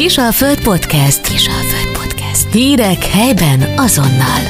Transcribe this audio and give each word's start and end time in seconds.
Kisalföld 0.00 0.62
Podcast. 0.62 1.28
Kisalföld 1.28 1.98
Podcast. 1.98 2.52
Hírek 2.52 3.04
helyben 3.04 3.78
azonnal. 3.78 4.40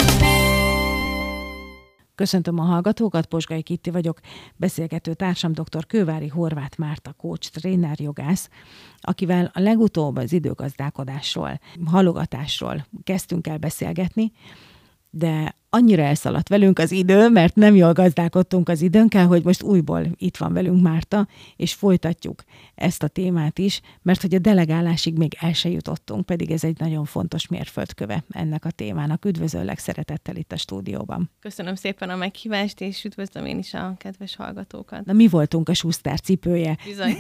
Köszöntöm 2.15 2.59
a 2.59 2.63
hallgatókat, 2.63 3.27
Posgai 3.27 3.63
Kitti 3.63 3.91
vagyok, 3.91 4.19
beszélgető 4.57 5.15
társam 5.15 5.53
dr. 5.53 5.87
Kővári 5.87 6.29
Horváth 6.29 6.79
Márta, 6.79 7.13
coach, 7.13 7.51
tréner, 7.51 8.01
jogász, 8.01 8.51
akivel 9.01 9.51
a 9.55 9.61
legutóbb 9.61 10.17
az 10.17 10.33
időgazdálkodásról, 10.33 11.61
halogatásról 11.85 12.87
kezdtünk 13.05 13.47
el 13.47 13.59
beszélgetni, 13.59 14.33
de 15.11 15.55
annyira 15.71 16.03
elszaladt 16.03 16.49
velünk 16.49 16.79
az 16.79 16.93
idő, 16.93 17.29
mert 17.29 17.55
nem 17.55 17.75
jól 17.75 17.93
gazdálkodtunk 17.93 18.69
az 18.69 18.83
időnkkel, 18.83 19.27
hogy 19.27 19.45
most 19.45 19.63
újból 19.63 20.07
itt 20.17 20.37
van 20.37 20.53
velünk 20.53 20.83
Márta, 20.83 21.29
és 21.57 21.75
folytatjuk 21.75 22.43
ezt 22.75 23.03
a 23.03 23.09
témát 23.09 23.59
is, 23.59 23.81
mert 24.03 24.21
hogy 24.21 24.35
a 24.35 24.39
delegálásig 24.39 25.17
még 25.17 25.37
el 25.41 25.53
se 25.53 25.69
jutottunk, 25.69 26.27
pedig 26.27 26.51
ez 26.51 26.65
egy 26.65 26.79
nagyon 26.79 27.05
fontos 27.05 27.49
mérföldköve 27.49 28.25
ennek 28.31 28.65
a 28.65 28.71
témának. 28.71 29.25
Üdvözöllek 29.25 29.79
szeretettel 29.79 30.37
itt 30.37 30.53
a 30.53 30.57
stúdióban. 30.57 31.31
Köszönöm 31.41 31.75
szépen 31.75 32.11
a 32.11 32.17
meghívást, 32.17 32.81
és 32.81 33.05
üdvözlöm 33.05 33.47
én 33.47 33.59
is 33.59 33.75
a 33.75 33.95
kedves 33.99 34.37
hallgatókat. 34.37 35.05
Na 35.05 35.13
mi 35.13 35.29
voltunk 35.29 35.69
a 35.69 35.75
Schuster 35.75 36.21
cipője? 36.21 36.79
Bizony. 36.85 37.17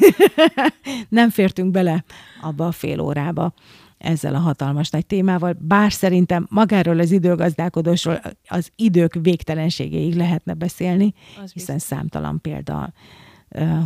nem 1.09 1.30
fértünk 1.30 1.70
bele 1.70 2.04
abba 2.40 2.66
a 2.66 2.73
fél 2.73 3.01
órába 3.01 3.54
ezzel 4.00 4.34
a 4.34 4.38
hatalmas 4.38 4.90
nagy 4.90 5.06
témával, 5.06 5.56
bár 5.60 5.92
szerintem 5.92 6.46
magáról 6.50 6.98
az 6.98 7.10
időgazdálkodósról 7.10 8.20
az 8.48 8.73
idők 8.76 9.14
végtelenségéig 9.23 10.16
lehetne 10.16 10.54
beszélni, 10.54 11.14
az 11.42 11.52
hiszen 11.52 11.74
biztos. 11.74 11.98
számtalan 11.98 12.40
példa 12.40 12.92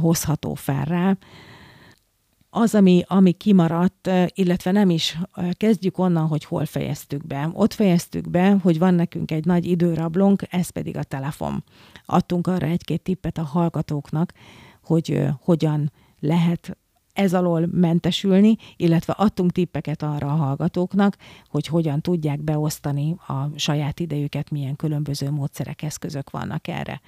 hozható 0.01 0.55
fel 0.55 0.85
rá. 0.85 1.17
Az, 2.51 2.75
ami, 2.75 3.05
ami 3.07 3.33
kimaradt, 3.33 4.11
illetve 4.27 4.71
nem 4.71 4.91
is, 4.91 5.19
kezdjük 5.53 5.99
onnan, 5.99 6.27
hogy 6.27 6.45
hol 6.45 6.65
fejeztük 6.65 7.27
be. 7.27 7.51
Ott 7.53 7.75
fejeztük 7.75 8.31
be, 8.31 8.57
hogy 8.63 8.79
van 8.79 8.95
nekünk 8.95 9.31
egy 9.31 9.45
nagy 9.45 9.67
időrablónk, 9.67 10.43
ez 10.51 10.69
pedig 10.69 10.97
a 10.97 11.03
telefon. 11.03 11.65
Adtunk 12.07 12.47
arra 12.47 12.67
egy-két 12.67 13.03
tippet 13.03 13.39
a 13.39 13.43
hallgatóknak, 13.43 14.33
hogy 14.83 15.27
hogyan 15.41 15.93
lehet 16.21 16.77
ez 17.15 17.35
alól 17.35 17.69
mentesülni, 17.73 18.57
illetve 18.77 19.13
adtunk 19.13 19.53
tippeket 19.53 20.03
arra 20.03 20.27
a 20.27 20.37
hallgatóknak, 20.37 21.17
hogy 21.49 21.67
hogyan 21.67 22.01
tudják 22.01 22.41
beosztani 22.41 23.17
a 23.27 23.59
saját 23.59 24.01
idejüket, 24.01 24.51
milyen 24.51 24.77
különböző 24.77 25.31
módszerek, 25.31 25.83
eszközök 25.83 26.31
vannak 26.31 26.69
erre. 26.69 27.01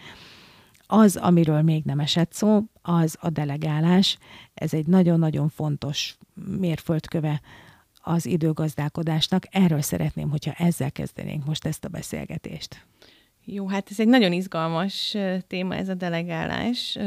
Az, 0.87 1.17
amiről 1.17 1.63
még 1.63 1.85
nem 1.85 2.01
esett 2.01 2.33
szó, 2.33 2.63
az 2.83 3.17
a 3.21 3.31
delegálás. 3.31 4.19
Ez 4.55 4.75
egy 4.75 4.87
nagyon-nagyon 4.87 5.49
fontos 5.49 6.19
mérföldköve 6.59 7.41
az 8.01 8.27
időgazdálkodásnak. 8.27 9.47
Erről 9.51 9.81
szeretném, 9.81 10.31
hogyha 10.31 10.53
ezzel 10.53 10.93
kezdenénk 10.93 11.45
most 11.45 11.67
ezt 11.67 11.85
a 11.85 11.89
beszélgetést. 11.89 12.87
Jó, 13.45 13.69
hát 13.69 13.91
ez 13.91 14.01
egy 14.01 14.09
nagyon 14.09 14.33
izgalmas 14.33 15.17
téma 15.47 15.75
ez 15.75 15.89
a 15.89 15.95
delegálás. 15.95 16.99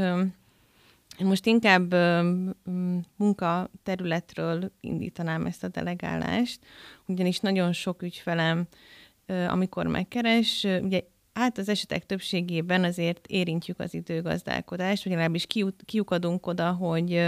Most 1.23 1.45
inkább 1.45 1.95
munkaterületről 3.15 4.71
indítanám 4.79 5.45
ezt 5.45 5.63
a 5.63 5.67
delegálást, 5.67 6.59
ugyanis 7.05 7.39
nagyon 7.39 7.73
sok 7.73 8.01
ügyfelem, 8.01 8.67
amikor 9.47 9.87
megkeres, 9.87 10.67
ugye 10.81 11.01
hát 11.33 11.57
az 11.57 11.69
esetek 11.69 12.05
többségében 12.05 12.83
azért 12.83 13.27
érintjük 13.27 13.79
az 13.79 13.93
időgazdálkodást, 13.93 15.03
vagy 15.03 15.11
legalábbis 15.11 15.47
kiukadunk 15.85 16.47
oda, 16.47 16.71
hogy 16.71 17.27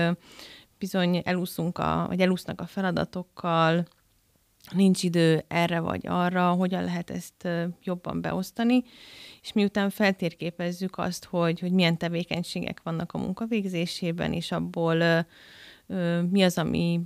bizony 0.77 1.21
elúszunk 1.25 1.77
a, 1.77 2.05
vagy 2.07 2.21
elúsznak 2.21 2.61
a 2.61 2.65
feladatokkal, 2.65 3.85
nincs 4.69 5.03
idő 5.03 5.43
erre 5.47 5.79
vagy 5.79 6.07
arra, 6.07 6.51
hogyan 6.51 6.83
lehet 6.83 7.09
ezt 7.09 7.47
jobban 7.83 8.21
beosztani, 8.21 8.83
és 9.41 9.53
miután 9.53 9.89
feltérképezzük 9.89 10.97
azt, 10.97 11.25
hogy, 11.25 11.59
hogy 11.59 11.71
milyen 11.71 11.97
tevékenységek 11.97 12.81
vannak 12.83 13.11
a 13.11 13.17
munkavégzésében, 13.17 14.33
és 14.33 14.51
abból 14.51 15.25
mi 16.29 16.41
az, 16.41 16.57
ami, 16.57 17.01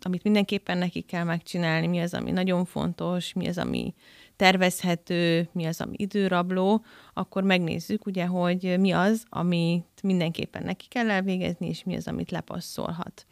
amit 0.00 0.22
mindenképpen 0.22 0.78
neki 0.78 1.00
kell 1.00 1.24
megcsinálni, 1.24 1.86
mi 1.86 2.00
az, 2.00 2.14
ami 2.14 2.30
nagyon 2.30 2.64
fontos, 2.64 3.32
mi 3.32 3.48
az, 3.48 3.58
ami 3.58 3.94
tervezhető, 4.36 5.48
mi 5.52 5.64
az, 5.64 5.80
ami 5.80 5.94
időrabló, 5.96 6.84
akkor 7.14 7.42
megnézzük 7.42 8.06
ugye, 8.06 8.26
hogy 8.26 8.76
mi 8.78 8.90
az, 8.90 9.24
amit 9.28 10.02
mindenképpen 10.02 10.62
neki 10.62 10.88
kell 10.88 11.10
elvégezni, 11.10 11.68
és 11.68 11.84
mi 11.84 11.96
az, 11.96 12.08
amit 12.08 12.30
lepasszolhat 12.30 13.26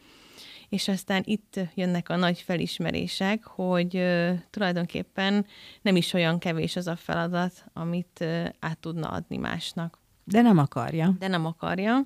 és 0.70 0.88
aztán 0.88 1.22
itt 1.24 1.60
jönnek 1.74 2.08
a 2.08 2.16
nagy 2.16 2.40
felismerések, 2.40 3.44
hogy 3.44 4.04
tulajdonképpen 4.50 5.46
nem 5.82 5.96
is 5.96 6.12
olyan 6.12 6.38
kevés 6.38 6.76
az 6.76 6.86
a 6.86 6.96
feladat, 6.96 7.64
amit 7.72 8.24
át 8.58 8.78
tudna 8.78 9.08
adni 9.08 9.36
másnak. 9.36 9.98
De 10.24 10.42
nem 10.42 10.58
akarja. 10.58 11.14
De 11.18 11.28
nem 11.28 11.46
akarja. 11.46 12.02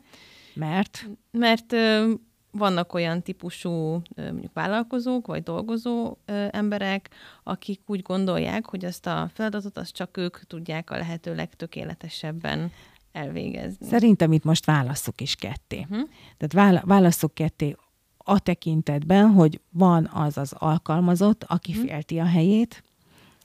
Mert? 0.54 1.08
Mert 1.30 1.74
vannak 2.50 2.94
olyan 2.94 3.22
típusú 3.22 4.02
mondjuk 4.16 4.52
vállalkozók, 4.52 5.26
vagy 5.26 5.42
dolgozó 5.42 6.16
emberek, 6.50 7.10
akik 7.42 7.80
úgy 7.86 8.02
gondolják, 8.02 8.66
hogy 8.66 8.84
azt 8.84 9.06
a 9.06 9.30
feladatot 9.34 9.78
azt 9.78 9.92
csak 9.92 10.16
ők 10.16 10.46
tudják 10.46 10.90
a 10.90 10.96
lehető 10.96 11.34
legtökéletesebben 11.34 12.72
elvégezni. 13.12 13.86
Szerintem 13.86 14.32
itt 14.32 14.44
most 14.44 14.64
válasszuk 14.64 15.20
is 15.20 15.34
ketté. 15.34 15.86
Uh-huh. 15.90 16.08
Tehát 16.36 16.84
válasszuk 16.84 17.34
ketté 17.34 17.76
a 18.24 18.38
tekintetben, 18.38 19.30
hogy 19.30 19.60
van 19.70 20.10
az 20.12 20.36
az 20.36 20.52
alkalmazott, 20.58 21.44
aki 21.44 21.72
hmm. 21.72 21.86
félti 21.86 22.18
a 22.18 22.24
helyét, 22.24 22.84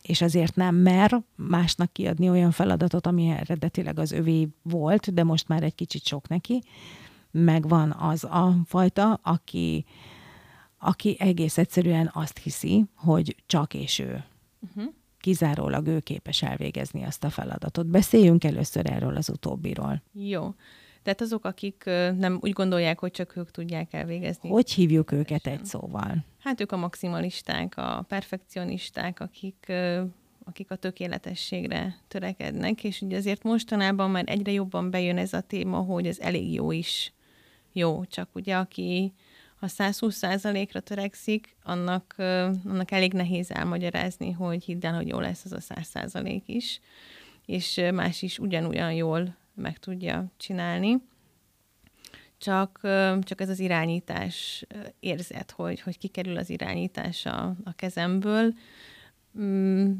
és 0.01 0.21
azért 0.21 0.55
nem 0.55 0.75
mer 0.75 1.21
másnak 1.35 1.93
kiadni 1.93 2.29
olyan 2.29 2.51
feladatot, 2.51 3.07
ami 3.07 3.29
eredetileg 3.29 3.99
az 3.99 4.11
övé 4.11 4.47
volt, 4.61 5.13
de 5.13 5.23
most 5.23 5.47
már 5.47 5.63
egy 5.63 5.75
kicsit 5.75 6.05
sok 6.05 6.27
neki, 6.27 6.63
meg 7.31 7.67
van 7.67 7.91
az 7.91 8.23
a 8.23 8.55
fajta, 8.65 9.13
aki, 9.23 9.85
aki 10.77 11.15
egész 11.19 11.57
egyszerűen 11.57 12.11
azt 12.13 12.37
hiszi, 12.37 12.85
hogy 12.95 13.35
csak 13.45 13.73
és 13.73 13.99
ő. 13.99 14.23
Uh-huh. 14.59 14.93
Kizárólag 15.19 15.87
ő 15.87 15.99
képes 15.99 16.41
elvégezni 16.41 17.03
azt 17.03 17.23
a 17.23 17.29
feladatot. 17.29 17.87
Beszéljünk 17.87 18.43
először 18.43 18.91
erről 18.91 19.15
az 19.15 19.29
utóbbiról. 19.29 20.01
Jó. 20.13 20.53
Tehát 21.03 21.21
azok, 21.21 21.45
akik 21.45 21.83
nem 22.17 22.37
úgy 22.41 22.51
gondolják, 22.51 22.99
hogy 22.99 23.11
csak 23.11 23.35
ők 23.35 23.51
tudják 23.51 23.93
elvégezni. 23.93 24.49
Hogy 24.49 24.71
hívjuk 24.71 25.11
őket 25.11 25.47
egy 25.47 25.65
szóval? 25.65 26.25
Hát 26.39 26.61
ők 26.61 26.71
a 26.71 26.77
maximalisták, 26.77 27.77
a 27.77 28.05
perfekcionisták, 28.07 29.19
akik 29.19 29.71
akik 30.43 30.71
a 30.71 30.75
tökéletességre 30.75 31.95
törekednek, 32.07 32.83
és 32.83 33.01
ugye 33.01 33.17
azért 33.17 33.43
mostanában 33.43 34.11
már 34.11 34.23
egyre 34.27 34.51
jobban 34.51 34.89
bejön 34.89 35.17
ez 35.17 35.33
a 35.33 35.41
téma, 35.41 35.77
hogy 35.77 36.07
ez 36.07 36.19
elég 36.19 36.53
jó 36.53 36.71
is 36.71 37.13
jó, 37.71 38.05
csak 38.05 38.29
ugye 38.33 38.55
aki 38.55 39.13
ha 39.59 39.67
120% 39.67 40.69
ra 40.71 40.79
törekszik, 40.79 41.55
annak, 41.63 42.15
annak 42.17 42.91
elég 42.91 43.13
nehéz 43.13 43.51
elmagyarázni, 43.51 44.31
hogy 44.31 44.63
hidd 44.63 44.85
el, 44.85 44.95
hogy 44.95 45.07
jó 45.07 45.19
lesz 45.19 45.45
az 45.45 45.51
a 45.51 45.73
100% 45.73 46.41
is, 46.45 46.79
és 47.45 47.81
más 47.93 48.21
is 48.21 48.39
ugyanolyan 48.39 48.93
jól 48.93 49.37
meg 49.59 49.77
tudja 49.77 50.31
csinálni. 50.37 50.97
Csak, 52.37 52.79
csak 53.21 53.41
ez 53.41 53.49
az 53.49 53.59
irányítás 53.59 54.65
érzet, 54.99 55.51
hogy, 55.51 55.81
hogy 55.81 55.97
kikerül 55.97 56.37
az 56.37 56.49
irányítás 56.49 57.25
a, 57.25 57.55
a 57.63 57.71
kezemből, 57.75 58.53
mm, 59.39 59.91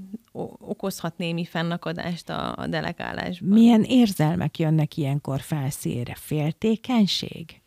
okozhat 0.59 1.17
némi 1.17 1.45
fennakadást 1.45 2.29
a, 2.29 2.55
a 2.55 2.67
delegálásban. 2.67 3.49
Milyen 3.49 3.83
érzelmek 3.83 4.59
jönnek 4.59 4.97
ilyenkor 4.97 5.39
felszére? 5.41 6.15
Féltékenység? 6.15 7.61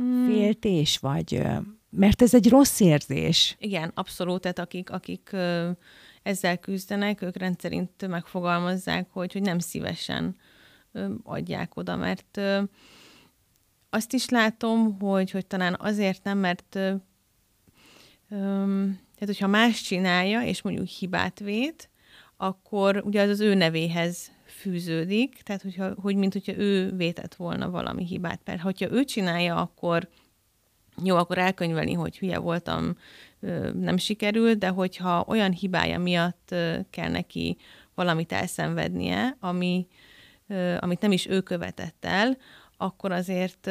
Mm. 0.00 0.26
Féltés 0.26 0.98
vagy... 0.98 1.42
Mert 1.90 2.22
ez 2.22 2.34
egy 2.34 2.48
rossz 2.48 2.80
érzés. 2.80 3.56
Igen, 3.58 3.90
abszolút. 3.94 4.40
Tehát 4.40 4.58
akik, 4.58 4.90
akik 4.90 5.30
ezzel 6.22 6.58
küzdenek, 6.58 7.22
ők 7.22 7.36
rendszerint 7.36 8.08
megfogalmazzák, 8.08 9.06
hogy, 9.10 9.32
hogy 9.32 9.42
nem 9.42 9.58
szívesen 9.58 10.36
adják 11.22 11.76
oda, 11.76 11.96
mert 11.96 12.40
azt 13.90 14.12
is 14.12 14.28
látom, 14.28 15.00
hogy, 15.00 15.30
hogy 15.30 15.46
talán 15.46 15.76
azért 15.78 16.24
nem, 16.24 16.38
mert 16.38 16.78
tehát, 19.14 19.36
hogyha 19.36 19.46
más 19.46 19.82
csinálja, 19.82 20.42
és 20.42 20.62
mondjuk 20.62 20.86
hibát 20.86 21.38
vét, 21.38 21.90
akkor 22.36 23.02
ugye 23.04 23.22
az 23.22 23.28
az 23.28 23.40
ő 23.40 23.54
nevéhez 23.54 24.30
fűződik, 24.46 25.42
tehát 25.42 25.62
hogyha, 25.62 25.94
hogy 26.00 26.16
mint 26.16 26.32
hogyha 26.32 26.56
ő 26.56 26.96
vétett 26.96 27.34
volna 27.34 27.70
valami 27.70 28.04
hibát. 28.04 28.40
Mert 28.44 28.60
hogyha 28.60 28.90
ő 28.90 29.04
csinálja, 29.04 29.56
akkor 29.56 30.08
jó, 31.04 31.16
akkor 31.16 31.38
elkönyvelni, 31.38 31.92
hogy 31.92 32.18
hülye 32.18 32.38
voltam, 32.38 32.96
nem 33.74 33.96
sikerült, 33.96 34.58
de 34.58 34.68
hogyha 34.68 35.24
olyan 35.26 35.52
hibája 35.52 35.98
miatt 35.98 36.54
kell 36.90 37.10
neki 37.10 37.56
valamit 37.94 38.32
elszenvednie, 38.32 39.36
ami, 39.40 39.86
amit 40.78 41.00
nem 41.00 41.12
is 41.12 41.26
ő 41.26 41.40
követett 41.40 42.04
el, 42.04 42.36
akkor 42.76 43.12
azért 43.12 43.70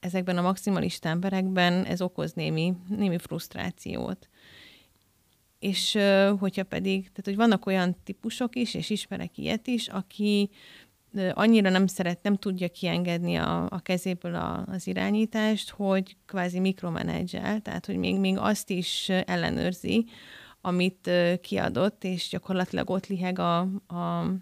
ezekben 0.00 0.38
a 0.38 0.42
maximalista 0.42 1.08
emberekben 1.08 1.84
ez 1.84 2.02
okoz 2.02 2.32
némi, 2.32 2.74
némi 2.88 3.18
frusztrációt. 3.18 4.28
És 5.58 5.98
hogyha 6.38 6.64
pedig, 6.64 7.00
tehát 7.00 7.24
hogy 7.24 7.36
vannak 7.36 7.66
olyan 7.66 7.96
típusok 8.04 8.56
is, 8.56 8.74
és 8.74 8.90
ismerek 8.90 9.38
ilyet 9.38 9.66
is, 9.66 9.88
aki 9.88 10.50
annyira 11.32 11.70
nem 11.70 11.86
szeret, 11.86 12.22
nem 12.22 12.36
tudja 12.36 12.68
kiengedni 12.68 13.36
a, 13.36 13.66
a 13.70 13.80
kezéből 13.80 14.34
a, 14.34 14.64
az 14.66 14.86
irányítást, 14.86 15.70
hogy 15.70 16.16
kvázi 16.26 16.58
mikromenedzsel, 16.58 17.60
tehát 17.60 17.86
hogy 17.86 17.96
még, 17.96 18.18
még 18.18 18.38
azt 18.38 18.70
is 18.70 19.08
ellenőrzi, 19.08 20.06
amit 20.60 21.10
kiadott, 21.40 22.04
és 22.04 22.28
gyakorlatilag 22.28 22.90
ott 22.90 23.06
liheg 23.06 23.38
a, 23.38 23.58
a 23.86 24.32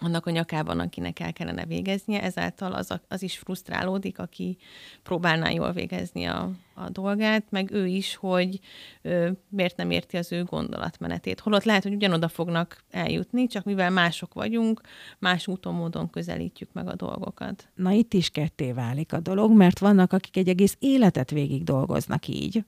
annak 0.00 0.26
a 0.26 0.30
nyakában, 0.30 0.80
akinek 0.80 1.20
el 1.20 1.32
kellene 1.32 1.64
végeznie, 1.64 2.22
ezáltal 2.22 2.72
az, 2.72 3.00
az 3.08 3.22
is 3.22 3.38
frusztrálódik, 3.38 4.18
aki 4.18 4.56
próbálná 5.02 5.50
jól 5.50 5.72
végezni 5.72 6.24
a, 6.24 6.50
a 6.74 6.90
dolgát, 6.90 7.44
meg 7.50 7.70
ő 7.72 7.86
is, 7.86 8.14
hogy 8.14 8.60
ö, 9.02 9.30
miért 9.48 9.76
nem 9.76 9.90
érti 9.90 10.16
az 10.16 10.32
ő 10.32 10.44
gondolatmenetét. 10.44 11.40
Holott 11.40 11.64
lehet, 11.64 11.82
hogy 11.82 11.94
ugyanoda 11.94 12.28
fognak 12.28 12.84
eljutni, 12.90 13.46
csak 13.46 13.64
mivel 13.64 13.90
mások 13.90 14.34
vagyunk, 14.34 14.80
más 15.18 15.46
úton, 15.46 15.74
módon 15.74 16.10
közelítjük 16.10 16.72
meg 16.72 16.88
a 16.88 16.94
dolgokat. 16.94 17.68
Na 17.74 17.90
itt 17.90 18.14
is 18.14 18.30
ketté 18.30 18.72
válik 18.72 19.12
a 19.12 19.20
dolog, 19.20 19.52
mert 19.52 19.78
vannak, 19.78 20.12
akik 20.12 20.36
egy 20.36 20.48
egész 20.48 20.76
életet 20.78 21.30
végig 21.30 21.64
dolgoznak 21.64 22.28
így 22.28 22.64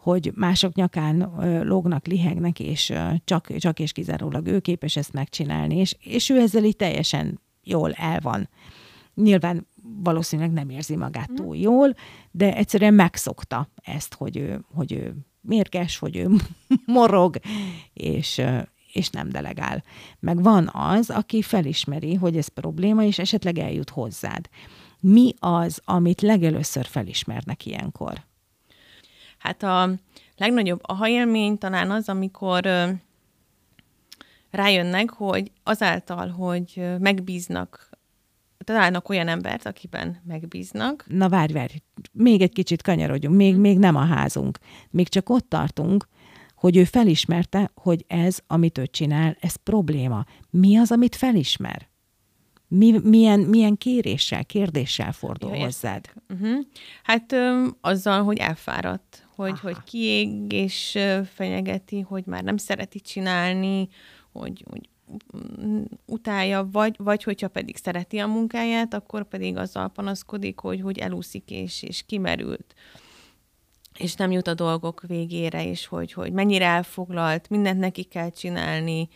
hogy 0.00 0.32
mások 0.34 0.74
nyakán 0.74 1.18
lógnak, 1.64 2.06
lihegnek, 2.06 2.60
és 2.60 2.92
csak, 3.24 3.56
csak 3.56 3.78
és 3.78 3.92
kizárólag 3.92 4.46
ő 4.46 4.60
képes 4.60 4.96
ezt 4.96 5.12
megcsinálni, 5.12 5.76
és, 5.76 5.96
és 6.00 6.30
ő 6.30 6.40
ezzel 6.40 6.64
így 6.64 6.76
teljesen 6.76 7.40
jól 7.62 7.92
el 7.92 8.20
van. 8.20 8.48
Nyilván 9.14 9.66
valószínűleg 10.02 10.52
nem 10.52 10.68
érzi 10.68 10.96
magát 10.96 11.30
túl 11.34 11.56
jól, 11.56 11.94
de 12.30 12.56
egyszerűen 12.56 12.94
megszokta 12.94 13.68
ezt, 13.82 14.14
hogy 14.14 14.36
ő, 14.36 14.64
hogy 14.74 14.92
ő 14.92 15.14
mérges, 15.40 15.98
hogy 15.98 16.16
ő 16.16 16.28
morog, 16.86 17.36
és, 17.92 18.42
és 18.92 19.10
nem 19.10 19.28
delegál. 19.28 19.84
Meg 20.18 20.42
van 20.42 20.70
az, 20.72 21.10
aki 21.10 21.42
felismeri, 21.42 22.14
hogy 22.14 22.36
ez 22.36 22.48
probléma, 22.48 23.04
és 23.04 23.18
esetleg 23.18 23.58
eljut 23.58 23.90
hozzád. 23.90 24.48
Mi 25.00 25.34
az, 25.38 25.80
amit 25.84 26.20
legelőször 26.20 26.86
felismernek 26.86 27.66
ilyenkor? 27.66 28.28
Hát 29.40 29.62
a 29.62 29.90
legnagyobb 30.36 30.80
aha 30.82 31.08
élmény 31.08 31.58
talán 31.58 31.90
az, 31.90 32.08
amikor 32.08 32.68
rájönnek, 34.50 35.10
hogy 35.10 35.50
azáltal, 35.62 36.28
hogy 36.28 36.82
megbíznak, 36.98 37.90
találnak 38.64 39.08
olyan 39.08 39.28
embert, 39.28 39.66
akiben 39.66 40.20
megbíznak. 40.26 41.04
Na 41.08 41.28
várj, 41.28 41.52
várj, 41.52 41.74
még 42.12 42.40
egy 42.40 42.52
kicsit 42.52 42.82
kanyarodjunk, 42.82 43.36
még, 43.36 43.56
még 43.56 43.78
nem 43.78 43.96
a 43.96 44.04
házunk. 44.04 44.58
Még 44.90 45.08
csak 45.08 45.28
ott 45.28 45.48
tartunk, 45.48 46.08
hogy 46.54 46.76
ő 46.76 46.84
felismerte, 46.84 47.70
hogy 47.74 48.04
ez, 48.08 48.38
amit 48.46 48.78
ő 48.78 48.86
csinál, 48.86 49.36
ez 49.40 49.54
probléma. 49.54 50.24
Mi 50.50 50.76
az, 50.76 50.92
amit 50.92 51.16
felismer? 51.16 51.88
Mi, 52.68 52.98
milyen, 53.02 53.40
milyen 53.40 53.76
kéréssel, 53.76 54.44
kérdéssel 54.44 55.12
fordul 55.12 55.56
ja, 55.56 55.64
hozzád? 55.64 56.12
Uh-huh. 56.28 56.58
Hát 57.02 57.32
ö, 57.32 57.66
azzal, 57.80 58.22
hogy 58.22 58.38
elfáradt, 58.38 59.26
hogy, 59.40 59.60
hogy 59.60 59.76
kiég 59.84 60.52
és 60.52 60.98
fenyegeti, 61.34 62.00
hogy 62.00 62.24
már 62.26 62.42
nem 62.42 62.56
szereti 62.56 63.00
csinálni, 63.00 63.88
hogy, 64.32 64.64
hogy 64.70 64.88
mm, 65.62 65.82
utálja, 66.06 66.68
vagy, 66.72 66.94
vagy 66.98 67.22
hogyha 67.22 67.48
pedig 67.48 67.76
szereti 67.76 68.18
a 68.18 68.26
munkáját, 68.26 68.94
akkor 68.94 69.28
pedig 69.28 69.56
azzal 69.56 69.88
panaszkodik, 69.88 70.58
hogy, 70.58 70.80
hogy 70.80 70.98
elúszik 70.98 71.50
és, 71.50 71.82
és 71.82 72.02
kimerült 72.06 72.74
és 74.00 74.14
nem 74.14 74.30
jut 74.30 74.46
a 74.46 74.54
dolgok 74.54 75.02
végére, 75.06 75.66
és 75.66 75.86
hogy, 75.86 76.12
hogy 76.12 76.32
mennyire 76.32 76.64
elfoglalt, 76.66 77.48
mindent 77.48 77.78
neki 77.78 78.02
kell 78.02 78.30
csinálni, 78.30 79.08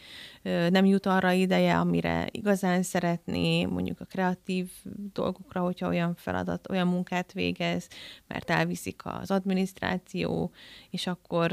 nem 0.43 0.85
jut 0.85 1.07
arra 1.07 1.33
ideje, 1.33 1.79
amire 1.79 2.29
igazán 2.31 2.83
szeretné, 2.83 3.65
mondjuk 3.65 4.01
a 4.01 4.05
kreatív 4.05 4.71
dolgokra, 5.13 5.61
hogyha 5.61 5.89
olyan 5.89 6.15
feladat, 6.15 6.71
olyan 6.71 6.87
munkát 6.87 7.33
végez, 7.33 7.89
mert 8.27 8.51
elviszik 8.51 9.01
az 9.05 9.31
adminisztráció, 9.31 10.51
és 10.91 11.07
akkor 11.07 11.53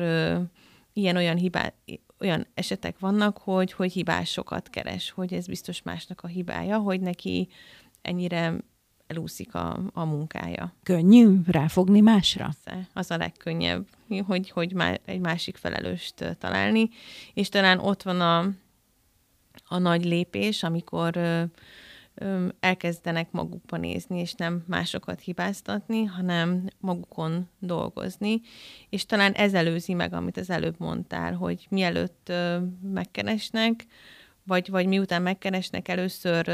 ilyen-olyan 0.93 1.37
hibá, 1.37 1.73
olyan 2.19 2.47
esetek 2.53 2.99
vannak, 2.99 3.37
hogy, 3.37 3.71
hogy 3.71 3.91
hibásokat 3.91 4.69
keres, 4.69 5.11
hogy 5.11 5.33
ez 5.33 5.47
biztos 5.47 5.81
másnak 5.81 6.21
a 6.21 6.27
hibája, 6.27 6.77
hogy 6.77 7.01
neki 7.01 7.47
ennyire 8.01 8.55
elúszik 9.11 9.55
a, 9.55 9.79
a 9.93 10.05
munkája. 10.05 10.73
Könnyű 10.83 11.39
ráfogni 11.47 11.99
másra? 11.99 12.49
Persze, 12.63 12.87
az 12.93 13.11
a 13.11 13.17
legkönnyebb, 13.17 13.87
hogy, 14.25 14.49
hogy 14.49 14.73
már 14.73 14.99
egy 15.05 15.19
másik 15.19 15.57
felelőst 15.57 16.37
találni, 16.39 16.89
és 17.33 17.49
talán 17.49 17.79
ott 17.79 18.03
van 18.03 18.21
a, 18.21 18.39
a 19.67 19.77
nagy 19.77 20.05
lépés, 20.05 20.63
amikor 20.63 21.15
ö, 21.15 21.43
ö, 22.15 22.47
elkezdenek 22.59 23.31
magukba 23.31 23.77
nézni, 23.77 24.19
és 24.19 24.33
nem 24.33 24.63
másokat 24.67 25.19
hibáztatni, 25.19 26.03
hanem 26.03 26.67
magukon 26.79 27.49
dolgozni, 27.59 28.41
és 28.89 29.05
talán 29.05 29.31
ez 29.31 29.53
előzi 29.53 29.93
meg, 29.93 30.13
amit 30.13 30.37
az 30.37 30.49
előbb 30.49 30.75
mondtál, 30.77 31.33
hogy 31.33 31.67
mielőtt 31.69 32.29
ö, 32.29 32.57
megkeresnek, 32.93 33.85
vagy, 34.43 34.69
vagy 34.69 34.85
miután 34.85 35.21
megkeresnek, 35.21 35.87
először 35.87 36.47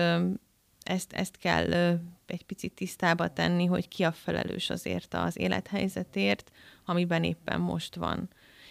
ezt, 0.88 1.14
ezt 1.14 1.38
kell 1.38 2.00
egy 2.26 2.44
picit 2.46 2.74
tisztába 2.74 3.34
tenni, 3.34 3.66
hogy 3.66 3.88
ki 3.88 4.04
a 4.04 4.12
felelős 4.12 4.70
azért 4.70 5.14
az 5.14 5.40
élethelyzetért, 5.40 6.52
amiben 6.86 7.24
éppen 7.24 7.60
most 7.60 7.96
van. 7.96 8.30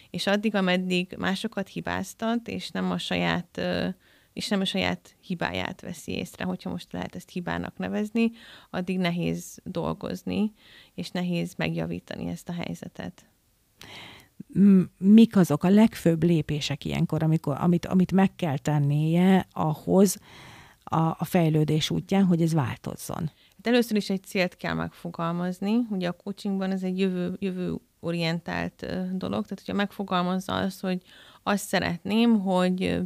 És 0.09 0.27
addig, 0.27 0.55
ameddig 0.55 1.15
másokat 1.17 1.67
hibáztat, 1.67 2.47
és 2.47 2.69
nem 2.69 2.91
a 2.91 2.97
saját 2.97 3.61
és 4.33 4.47
nem 4.47 4.61
a 4.61 4.65
saját 4.65 5.15
hibáját 5.21 5.81
veszi 5.81 6.11
észre, 6.11 6.45
hogyha 6.45 6.69
most 6.69 6.91
lehet 6.91 7.15
ezt 7.15 7.29
hibának 7.29 7.77
nevezni, 7.77 8.31
addig 8.69 8.97
nehéz 8.97 9.59
dolgozni, 9.63 10.53
és 10.93 11.09
nehéz 11.11 11.53
megjavítani 11.55 12.27
ezt 12.27 12.49
a 12.49 12.53
helyzetet. 12.53 13.25
Mik 14.97 15.35
azok 15.35 15.63
a 15.63 15.69
legfőbb 15.69 16.23
lépések 16.23 16.85
ilyenkor, 16.85 17.23
amikor, 17.23 17.57
amit, 17.59 17.85
amit 17.85 18.11
meg 18.11 18.35
kell 18.35 18.57
tennie 18.57 19.47
ahhoz 19.51 20.17
a, 20.89 21.15
a 21.19 21.25
fejlődés 21.25 21.89
útján, 21.89 22.23
hogy 22.23 22.41
ez 22.41 22.53
változzon? 22.53 23.31
Hát 23.57 23.67
először 23.67 23.97
is 23.97 24.09
egy 24.09 24.23
célt 24.23 24.55
kell 24.55 24.73
megfogalmazni. 24.73 25.77
Ugye 25.89 26.07
a 26.07 26.11
coachingban 26.23 26.71
ez 26.71 26.83
egy 26.83 26.99
jövő, 26.99 27.35
jövő 27.39 27.75
orientált 27.99 28.85
dolog, 29.17 29.43
tehát 29.43 29.59
hogyha 29.59 29.73
megfogalmazza 29.73 30.53
azt, 30.55 30.81
hogy 30.81 31.01
azt 31.43 31.67
szeretném, 31.67 32.39
hogy 32.39 32.99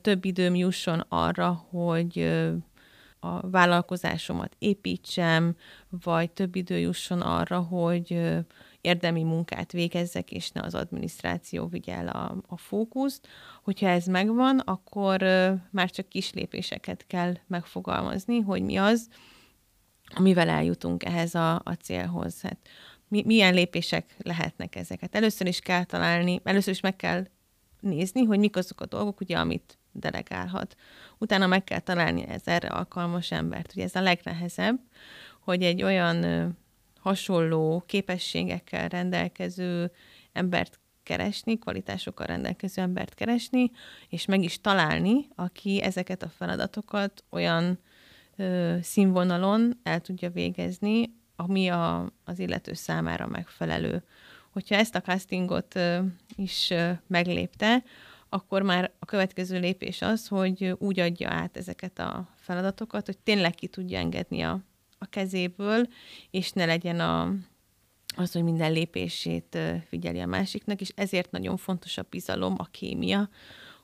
több 0.00 0.24
időm 0.24 0.54
jusson 0.54 1.04
arra, 1.08 1.66
hogy 1.70 2.30
a 3.20 3.50
vállalkozásomat 3.50 4.56
építsem, 4.58 5.56
vagy 5.88 6.30
több 6.30 6.56
idő 6.56 6.78
jusson 6.78 7.20
arra, 7.20 7.60
hogy 7.60 8.36
érdemi 8.88 9.22
munkát 9.22 9.72
végezzek, 9.72 10.30
és 10.30 10.50
ne 10.50 10.60
az 10.60 10.74
adminisztráció 10.74 11.66
vigye 11.66 11.94
a, 11.94 12.36
a 12.46 12.56
fókuszt. 12.56 13.28
Hogyha 13.62 13.88
ez 13.88 14.06
megvan, 14.06 14.58
akkor 14.58 15.20
már 15.70 15.90
csak 15.90 16.08
kis 16.08 16.32
lépéseket 16.32 17.06
kell 17.06 17.34
megfogalmazni, 17.46 18.40
hogy 18.40 18.62
mi 18.62 18.76
az, 18.76 19.08
amivel 20.14 20.48
eljutunk 20.48 21.04
ehhez 21.04 21.34
a, 21.34 21.54
a 21.54 21.72
célhoz. 21.82 22.40
Hát 22.40 22.58
mi, 23.08 23.22
milyen 23.26 23.54
lépések 23.54 24.16
lehetnek 24.18 24.76
ezeket? 24.76 25.14
Először 25.14 25.46
is 25.46 25.58
kell 25.58 25.84
találni, 25.84 26.40
először 26.44 26.72
is 26.72 26.80
meg 26.80 26.96
kell 26.96 27.26
nézni, 27.80 28.24
hogy 28.24 28.38
mik 28.38 28.56
azok 28.56 28.80
a 28.80 28.86
dolgok, 28.86 29.20
ugye, 29.20 29.38
amit 29.38 29.78
delegálhat. 29.92 30.74
Utána 31.18 31.46
meg 31.46 31.64
kell 31.64 31.80
találni 31.80 32.26
ez 32.26 32.42
erre 32.44 32.68
alkalmas 32.68 33.30
embert. 33.30 33.72
Ugye 33.74 33.84
ez 33.84 33.94
a 33.94 34.00
legnehezebb, 34.00 34.80
hogy 35.40 35.62
egy 35.62 35.82
olyan 35.82 36.24
hasonló 37.08 37.82
képességekkel 37.86 38.88
rendelkező 38.88 39.90
embert 40.32 40.80
keresni, 41.02 41.58
kvalitásokkal 41.58 42.26
rendelkező 42.26 42.82
embert 42.82 43.14
keresni, 43.14 43.70
és 44.08 44.24
meg 44.24 44.42
is 44.42 44.60
találni, 44.60 45.28
aki 45.34 45.82
ezeket 45.82 46.22
a 46.22 46.28
feladatokat 46.28 47.24
olyan 47.30 47.78
ö, 48.36 48.76
színvonalon 48.82 49.80
el 49.82 50.00
tudja 50.00 50.30
végezni, 50.30 51.14
ami 51.36 51.68
a, 51.68 52.12
az 52.24 52.38
illető 52.38 52.72
számára 52.72 53.26
megfelelő. 53.26 54.02
Hogyha 54.50 54.74
ezt 54.74 54.94
a 54.94 55.00
castingot 55.00 55.74
ö, 55.74 55.98
is 56.36 56.70
ö, 56.70 56.90
meglépte, 57.06 57.82
akkor 58.28 58.62
már 58.62 58.90
a 58.98 59.04
következő 59.04 59.58
lépés 59.58 60.02
az, 60.02 60.28
hogy 60.28 60.74
úgy 60.78 61.00
adja 61.00 61.30
át 61.30 61.56
ezeket 61.56 61.98
a 61.98 62.28
feladatokat, 62.36 63.06
hogy 63.06 63.18
tényleg 63.18 63.54
ki 63.54 63.66
tudja 63.66 63.98
engedni 63.98 64.42
a, 64.42 64.60
a 64.98 65.06
kezéből, 65.06 65.86
és 66.30 66.52
ne 66.52 66.64
legyen 66.64 67.00
a, 67.00 67.32
az, 68.16 68.32
hogy 68.32 68.42
minden 68.42 68.72
lépését 68.72 69.58
figyeli 69.88 70.20
a 70.20 70.26
másiknak, 70.26 70.80
és 70.80 70.92
ezért 70.94 71.30
nagyon 71.30 71.56
fontos 71.56 71.98
a 71.98 72.06
bizalom, 72.10 72.54
a 72.58 72.64
kémia, 72.64 73.28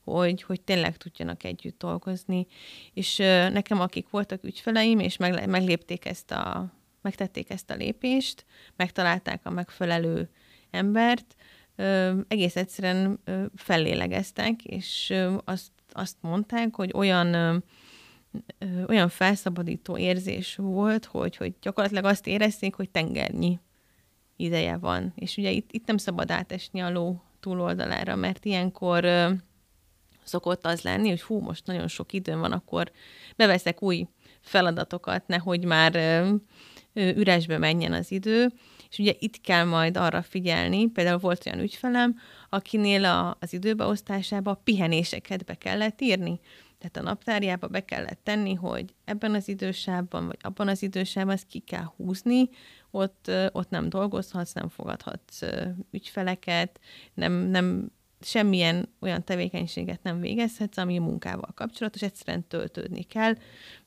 hogy, 0.05 0.43
hogy 0.43 0.61
tényleg 0.61 0.97
tudjanak 0.97 1.45
együtt 1.45 1.79
dolgozni. 1.79 2.47
És 2.93 3.17
nekem, 3.53 3.81
akik 3.81 4.11
voltak 4.11 4.45
ügyfeleim, 4.45 4.99
és 4.99 5.17
meg, 5.17 5.49
meglépték 5.49 6.05
ezt 6.05 6.31
a 6.31 6.73
megtették 7.05 7.51
ezt 7.51 7.71
a 7.71 7.75
lépést, 7.75 8.45
megtalálták 8.77 9.41
a 9.45 9.51
megfelelő 9.51 10.31
embert, 10.71 11.37
egész 12.29 12.57
egyszerűen 12.57 13.21
fellélegeztek, 13.55 14.65
és 14.65 15.15
azt, 15.45 15.71
azt 15.93 16.17
mondták, 16.21 16.75
hogy 16.75 16.91
olyan 16.95 17.63
olyan 18.89 19.09
felszabadító 19.09 19.99
érzés 19.99 20.57
volt, 20.57 21.05
hogy, 21.05 21.37
hogy 21.37 21.55
gyakorlatilag 21.61 22.05
azt 22.05 22.27
érezték, 22.27 22.75
hogy 22.75 22.91
tengernyi 22.91 23.59
ideje 24.37 24.77
van. 24.77 25.13
És 25.15 25.37
ugye 25.37 25.51
itt, 25.51 25.73
itt 25.73 25.87
nem 25.87 25.97
szabad 25.97 26.31
átesni 26.31 26.81
a 26.81 26.91
ló 26.91 27.23
túloldalára, 27.41 28.17
mert 28.17 28.45
ilyenkor 28.45 29.05
ö, 29.05 29.31
szokott 30.25 30.67
az 30.67 30.81
lenni, 30.81 31.09
hogy 31.09 31.23
hú, 31.23 31.39
most 31.41 31.67
nagyon 31.67 31.89
sok 31.89 32.13
időm 32.13 32.41
van, 32.41 32.53
akkor 32.53 32.91
beveszek 33.37 33.83
új 33.83 34.07
feladatokat, 34.41 35.27
nehogy 35.27 35.65
már 35.65 35.95
ö, 35.95 36.35
ö, 36.93 37.09
üresbe 37.09 37.59
menjen 37.59 37.93
az 37.93 38.11
idő, 38.11 38.53
és 38.91 38.99
ugye 38.99 39.13
itt 39.19 39.41
kell 39.41 39.65
majd 39.65 39.97
arra 39.97 40.23
figyelni, 40.23 40.87
például 40.87 41.19
volt 41.19 41.47
olyan 41.47 41.61
ügyfelem, 41.61 42.17
akinél 42.49 43.05
a, 43.05 43.37
az 43.41 43.53
időbeosztásába 43.53 44.55
pihenéseket 44.65 45.45
be 45.45 45.55
kellett 45.55 46.01
írni. 46.01 46.41
Tehát 46.85 47.09
a 47.09 47.11
naptárjába 47.11 47.67
be 47.67 47.85
kellett 47.85 48.21
tenni, 48.23 48.55
hogy 48.55 48.95
ebben 49.05 49.35
az 49.35 49.49
idősában, 49.49 50.27
vagy 50.27 50.39
abban 50.41 50.69
az 50.69 50.83
idősában 50.83 51.33
ezt 51.33 51.47
ki 51.47 51.59
kell 51.59 51.93
húzni, 51.97 52.49
ott, 52.91 53.31
ott 53.53 53.71
nem 53.71 53.89
dolgozhatsz, 53.89 54.53
nem 54.53 54.69
fogadhatsz 54.69 55.41
ügyfeleket, 55.91 56.81
nem, 57.15 57.33
nem 57.33 57.91
semmilyen 58.21 58.89
olyan 59.01 59.25
tevékenységet 59.25 60.03
nem 60.03 60.21
végezhetsz, 60.21 60.77
ami 60.77 60.99
a 60.99 61.03
munkával 61.03 61.53
kapcsolatos, 61.55 62.03
egyszerűen 62.03 62.47
töltődni 62.49 63.03
kell, 63.03 63.35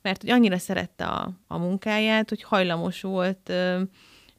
mert 0.02 0.20
hogy 0.20 0.30
annyira 0.30 0.58
szerette 0.58 1.04
a, 1.04 1.30
a 1.46 1.58
munkáját, 1.58 2.28
hogy 2.28 2.42
hajlamos 2.42 3.00
volt 3.00 3.52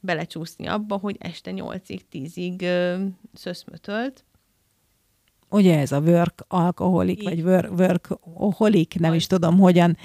belecsúszni 0.00 0.66
abba, 0.66 0.96
hogy 0.96 1.16
este 1.18 1.50
8-ig, 1.54 2.00
10-ig 2.12 2.64
szöszmötölt, 3.34 4.24
ugye 5.50 5.78
ez 5.78 5.92
a 5.92 6.00
work 6.00 6.44
alkoholik, 6.48 7.22
vagy 7.22 7.40
work, 7.40 7.70
workaholic, 7.78 8.94
nem 8.94 9.14
is 9.14 9.26
tudom, 9.26 9.58
hogyan 9.58 9.96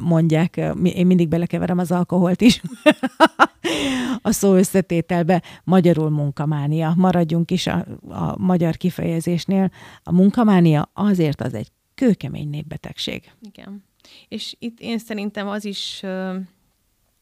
mondják, 0.00 0.56
én 0.82 1.06
mindig 1.06 1.28
belekeverem 1.28 1.78
az 1.78 1.92
alkoholt 1.92 2.40
is 2.40 2.62
a 4.22 4.32
szó 4.32 4.54
összetételbe, 4.54 5.42
magyarul 5.64 6.10
munkamánia. 6.10 6.94
Maradjunk 6.96 7.50
is 7.50 7.66
a, 7.66 7.86
a 8.08 8.38
magyar 8.38 8.76
kifejezésnél. 8.76 9.70
A 10.02 10.12
munkamánia 10.12 10.90
azért 10.92 11.40
az 11.40 11.54
egy 11.54 11.68
kőkemény 11.94 12.48
népbetegség. 12.48 13.32
Igen. 13.40 13.84
És 14.28 14.56
itt 14.58 14.80
én 14.80 14.98
szerintem 14.98 15.48
az 15.48 15.64
is 15.64 16.02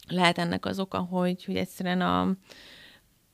lehet 0.08 0.38
ennek 0.38 0.66
az 0.66 0.78
oka, 0.78 0.98
hogy, 0.98 1.44
hogy 1.44 1.56
egyszerűen 1.56 2.00
a, 2.00 2.20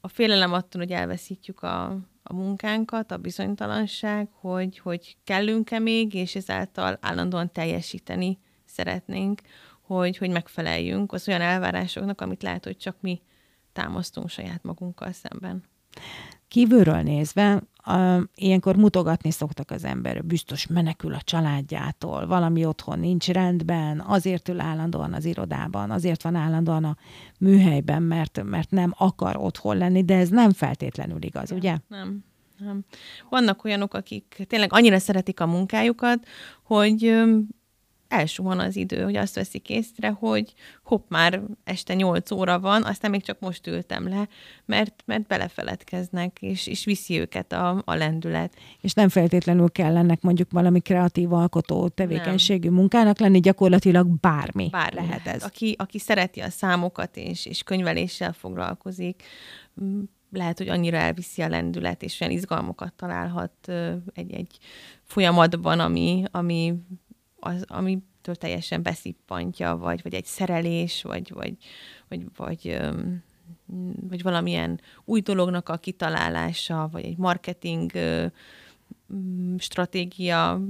a 0.00 0.08
félelem 0.08 0.52
attól, 0.52 0.80
hogy 0.80 0.90
elveszítjük 0.90 1.62
a, 1.62 1.98
a 2.28 2.34
munkánkat, 2.34 3.10
a 3.10 3.16
bizonytalanság, 3.16 4.28
hogy, 4.32 4.78
hogy 4.78 5.16
kellünk-e 5.24 5.78
még, 5.78 6.14
és 6.14 6.34
ezáltal 6.34 6.98
állandóan 7.00 7.52
teljesíteni 7.52 8.38
szeretnénk, 8.64 9.40
hogy, 9.80 10.16
hogy 10.16 10.30
megfeleljünk 10.30 11.12
az 11.12 11.28
olyan 11.28 11.40
elvárásoknak, 11.40 12.20
amit 12.20 12.42
lehet, 12.42 12.64
hogy 12.64 12.76
csak 12.76 12.96
mi 13.00 13.22
támasztunk 13.72 14.28
saját 14.28 14.62
magunkkal 14.62 15.12
szemben. 15.12 15.64
Kívülről 16.48 17.00
nézve, 17.02 17.62
uh, 17.86 18.22
ilyenkor 18.34 18.76
mutogatni 18.76 19.30
szoktak 19.30 19.70
az 19.70 19.84
ember, 19.84 20.24
biztos 20.24 20.66
menekül 20.66 21.14
a 21.14 21.20
családjától, 21.24 22.26
valami 22.26 22.64
otthon 22.64 22.98
nincs 22.98 23.28
rendben, 23.28 24.00
azért 24.00 24.48
ül 24.48 24.60
állandóan 24.60 25.12
az 25.12 25.24
irodában, 25.24 25.90
azért 25.90 26.22
van 26.22 26.34
állandóan 26.34 26.84
a 26.84 26.96
műhelyben, 27.38 28.02
mert, 28.02 28.42
mert 28.44 28.70
nem 28.70 28.94
akar 28.98 29.36
otthon 29.36 29.76
lenni, 29.76 30.04
de 30.04 30.16
ez 30.16 30.28
nem 30.28 30.52
feltétlenül 30.52 31.22
igaz, 31.22 31.52
ugye? 31.52 31.76
Nem. 31.88 32.24
Nem. 32.58 32.84
Vannak 33.28 33.64
olyanok, 33.64 33.94
akik 33.94 34.44
tényleg 34.46 34.72
annyira 34.72 34.98
szeretik 34.98 35.40
a 35.40 35.46
munkájukat, 35.46 36.26
hogy 36.62 37.24
elsuhan 38.08 38.58
az 38.58 38.76
idő, 38.76 39.02
hogy 39.02 39.16
azt 39.16 39.34
veszik 39.34 39.68
észre, 39.68 40.08
hogy 40.08 40.54
hopp, 40.84 41.10
már 41.10 41.42
este 41.64 41.94
8 41.94 42.30
óra 42.30 42.60
van, 42.60 42.84
aztán 42.84 43.10
még 43.10 43.22
csak 43.22 43.40
most 43.40 43.66
ültem 43.66 44.08
le, 44.08 44.28
mert, 44.64 45.02
mert 45.06 45.26
belefeledkeznek, 45.26 46.36
és, 46.40 46.66
és 46.66 46.84
viszi 46.84 47.18
őket 47.18 47.52
a, 47.52 47.82
a 47.84 47.94
lendület. 47.94 48.54
És 48.80 48.92
nem 48.92 49.08
feltétlenül 49.08 49.70
kell 49.70 49.96
ennek 49.96 50.20
mondjuk 50.20 50.50
valami 50.50 50.80
kreatív 50.80 51.32
alkotó 51.32 51.88
tevékenységű 51.88 52.68
nem. 52.68 52.76
munkának 52.76 53.18
lenni, 53.18 53.40
gyakorlatilag 53.40 54.08
bármi, 54.20 54.68
bármi 54.70 55.00
lehet, 55.00 55.26
ez. 55.26 55.44
Aki, 55.44 55.74
aki 55.78 55.98
szereti 55.98 56.40
a 56.40 56.50
számokat 56.50 57.16
és, 57.16 57.46
és 57.46 57.62
könyveléssel 57.62 58.32
foglalkozik, 58.32 59.22
lehet, 60.30 60.58
hogy 60.58 60.68
annyira 60.68 60.96
elviszi 60.96 61.42
a 61.42 61.48
lendület, 61.48 62.02
és 62.02 62.20
olyan 62.20 62.32
izgalmokat 62.32 62.92
találhat 62.92 63.72
egy-egy 64.14 64.58
folyamatban, 65.02 65.80
ami, 65.80 66.24
ami 66.30 66.74
az, 67.46 67.64
amitől 67.68 68.34
teljesen 68.34 68.82
beszippantja, 68.82 69.76
vagy, 69.76 70.02
vagy 70.02 70.14
egy 70.14 70.24
szerelés, 70.24 71.02
vagy, 71.02 71.32
vagy, 71.32 71.56
vagy, 72.08 72.26
vagy, 72.36 72.78
vagy 74.08 74.22
valamilyen 74.22 74.80
új 75.04 75.20
dolognak 75.20 75.68
a 75.68 75.76
kitalálása, 75.76 76.88
vagy 76.92 77.04
egy 77.04 77.16
marketing 77.16 77.92
stratégia 79.58 80.60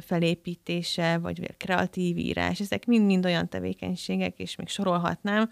felépítése, 0.00 1.18
vagy 1.18 1.56
kreatív 1.56 2.16
írás, 2.16 2.60
ezek 2.60 2.86
mind-mind 2.86 3.24
olyan 3.24 3.48
tevékenységek, 3.48 4.38
és 4.38 4.56
még 4.56 4.68
sorolhatnám, 4.68 5.50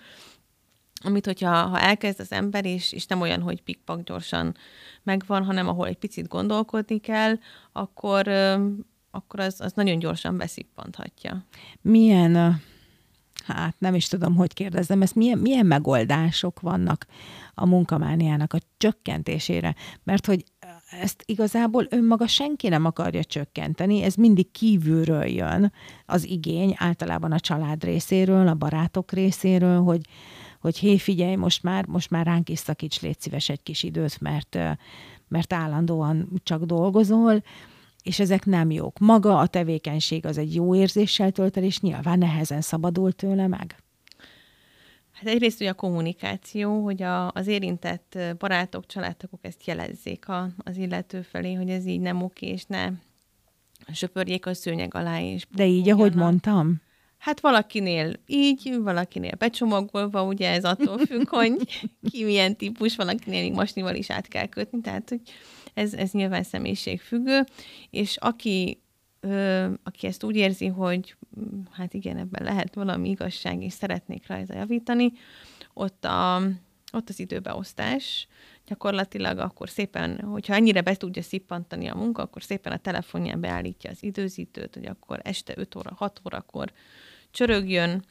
amit, 1.03 1.27
hogyha 1.27 1.51
ha 1.51 1.81
elkezd 1.81 2.21
az 2.21 2.33
ember, 2.33 2.65
és, 2.65 2.93
és 2.93 3.07
nem 3.07 3.21
olyan, 3.21 3.41
hogy 3.41 3.63
pikpak 3.63 4.03
gyorsan 4.03 4.57
megvan, 5.03 5.45
hanem 5.45 5.69
ahol 5.69 5.87
egy 5.87 5.99
picit 5.99 6.29
gondolkodni 6.29 6.99
kell, 6.99 7.35
akkor, 7.73 8.27
akkor 9.11 9.41
az, 9.41 9.61
az 9.61 9.73
nagyon 9.73 9.99
gyorsan 9.99 10.37
beszippanthatja. 10.37 11.45
Milyen, 11.81 12.61
hát 13.47 13.75
nem 13.79 13.95
is 13.95 14.09
tudom, 14.09 14.37
hogy 14.37 14.53
kérdezem, 14.53 15.03
ezt 15.03 15.15
milyen, 15.15 15.39
milyen 15.39 15.67
megoldások 15.67 16.61
vannak 16.61 17.07
a 17.55 17.67
munkamániának 17.67 18.53
a 18.53 18.59
csökkentésére? 18.77 19.75
Mert 20.05 20.27
hogy 20.27 20.45
ezt 20.91 21.23
igazából 21.27 21.87
önmaga 21.91 22.27
senki 22.27 22.69
nem 22.69 22.85
akarja 22.85 23.25
csökkenteni, 23.25 24.03
ez 24.03 24.15
mindig 24.15 24.51
kívülről 24.51 25.25
jön 25.25 25.73
az 26.07 26.25
igény, 26.25 26.75
általában 26.77 27.33
a 27.33 27.41
család 27.41 27.85
részéről, 27.85 28.49
a 28.49 28.55
barátok 28.55 29.13
részéről, 29.13 29.83
hogy, 29.83 30.01
hogy 30.61 30.79
hé, 30.79 30.99
figyelj, 30.99 31.35
most 31.35 31.63
már, 31.63 31.87
most 31.87 32.11
már 32.11 32.27
ránk 32.27 32.49
is 32.49 32.59
szakíts, 32.59 33.01
légy 33.01 33.21
szíves 33.21 33.49
egy 33.49 33.63
kis 33.63 33.83
időt, 33.83 34.21
mert, 34.21 34.59
mert 35.29 35.53
állandóan 35.53 36.41
csak 36.43 36.65
dolgozol, 36.65 37.43
és 38.03 38.21
ezek 38.21 38.45
nem 38.45 38.71
jók. 38.71 38.99
Maga 38.99 39.39
a 39.39 39.47
tevékenység 39.47 40.27
az 40.27 40.39
egy 40.39 40.55
jó 40.55 40.75
érzéssel 40.75 41.31
tölt 41.31 41.57
el, 41.57 41.63
és 41.63 41.81
nyilván 41.81 42.19
nehezen 42.19 42.61
szabadul 42.61 43.13
tőle 43.13 43.47
meg. 43.47 43.77
Hát 45.13 45.29
egyrészt 45.29 45.61
ugye 45.61 45.71
a 45.71 45.75
kommunikáció, 45.75 46.85
hogy 46.85 47.03
a, 47.03 47.31
az 47.31 47.47
érintett 47.47 48.19
barátok, 48.39 48.87
családtagok 48.87 49.41
ezt 49.43 49.67
jelezzék 49.67 50.29
a, 50.29 50.49
az 50.59 50.77
illető 50.77 51.23
felé, 51.23 51.55
hogy 51.55 51.71
ez 51.71 51.87
így 51.87 52.01
nem 52.01 52.23
oké, 52.23 52.47
és 52.47 52.65
ne 52.65 52.89
söpörjék 53.93 54.47
a 54.47 54.55
szőnyeg 54.55 54.95
alá 54.95 55.19
is. 55.19 55.47
De 55.55 55.67
így, 55.67 55.89
ahogy 55.89 56.15
mondtam? 56.15 56.81
Hát 57.19 57.41
valakinél 57.41 58.13
így, 58.27 58.77
valakinél 58.83 59.35
becsomagolva, 59.39 60.25
ugye 60.25 60.51
ez 60.51 60.65
attól 60.65 60.99
függ, 60.99 61.29
hogy 61.29 61.53
ki 62.11 62.25
milyen 62.25 62.57
típus, 62.57 62.97
valakinél 62.97 63.43
még 63.43 63.53
masnival 63.53 63.95
is 63.95 64.11
át 64.11 64.29
kell 64.29 64.47
kötni, 64.47 64.81
tehát 64.81 65.09
hogy 65.09 65.21
ez, 65.81 65.95
ez 65.95 66.11
nyilván 66.11 66.43
személyiségfüggő, 66.43 67.45
és 67.91 68.17
aki, 68.17 68.81
ö, 69.21 69.67
aki 69.83 70.07
ezt 70.07 70.25
úgy 70.25 70.37
érzi, 70.37 70.67
hogy 70.67 71.17
mm, 71.41 71.61
hát 71.71 71.95
igen, 71.95 72.17
ebben 72.17 72.45
lehet 72.45 72.75
valami 72.75 73.09
igazság, 73.09 73.63
és 73.63 73.73
szeretnék 73.73 74.27
rajta 74.27 74.55
javítani, 74.55 75.13
ott, 75.75 76.05
a, 76.05 76.43
ott 76.93 77.09
az 77.09 77.21
időbeosztás, 77.21 78.29
gyakorlatilag 78.67 79.39
akkor 79.39 79.69
szépen, 79.69 80.21
hogyha 80.21 80.55
ennyire 80.55 80.81
be 80.81 80.95
tudja 80.95 81.23
szippantani 81.23 81.89
a 81.89 81.95
munka, 81.95 82.23
akkor 82.23 82.43
szépen 82.43 82.73
a 82.73 82.79
telefonján 82.79 83.41
beállítja 83.41 83.91
az 83.91 84.03
időzítőt, 84.03 84.75
hogy 84.75 84.87
akkor 84.87 85.21
este 85.23 85.53
5 85.57 85.75
óra, 85.75 85.95
6 85.95 86.21
órakor 86.27 86.73
csörögjön, 87.31 88.05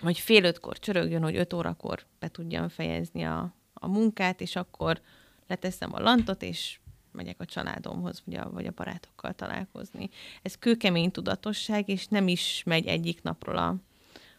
vagy 0.00 0.18
fél 0.18 0.44
ötkor 0.44 0.78
csörögjön, 0.78 1.22
hogy 1.22 1.36
5 1.36 1.52
órakor 1.52 2.06
be 2.18 2.28
tudjam 2.28 2.68
fejezni 2.68 3.22
a, 3.22 3.54
a 3.72 3.88
munkát, 3.88 4.40
és 4.40 4.56
akkor 4.56 5.00
leteszem 5.46 5.94
a 5.94 6.00
lantot, 6.00 6.42
és 6.42 6.78
megyek 7.18 7.40
a 7.40 7.44
családomhoz, 7.44 8.22
vagy 8.24 8.34
a, 8.34 8.50
vagy 8.50 8.66
a 8.66 8.72
barátokkal 8.76 9.32
találkozni. 9.32 10.08
Ez 10.42 10.58
kőkemény 10.58 11.10
tudatosság, 11.10 11.88
és 11.88 12.06
nem 12.06 12.28
is 12.28 12.62
megy 12.66 12.86
egyik 12.86 13.22
napról 13.22 13.56
a, 13.56 13.76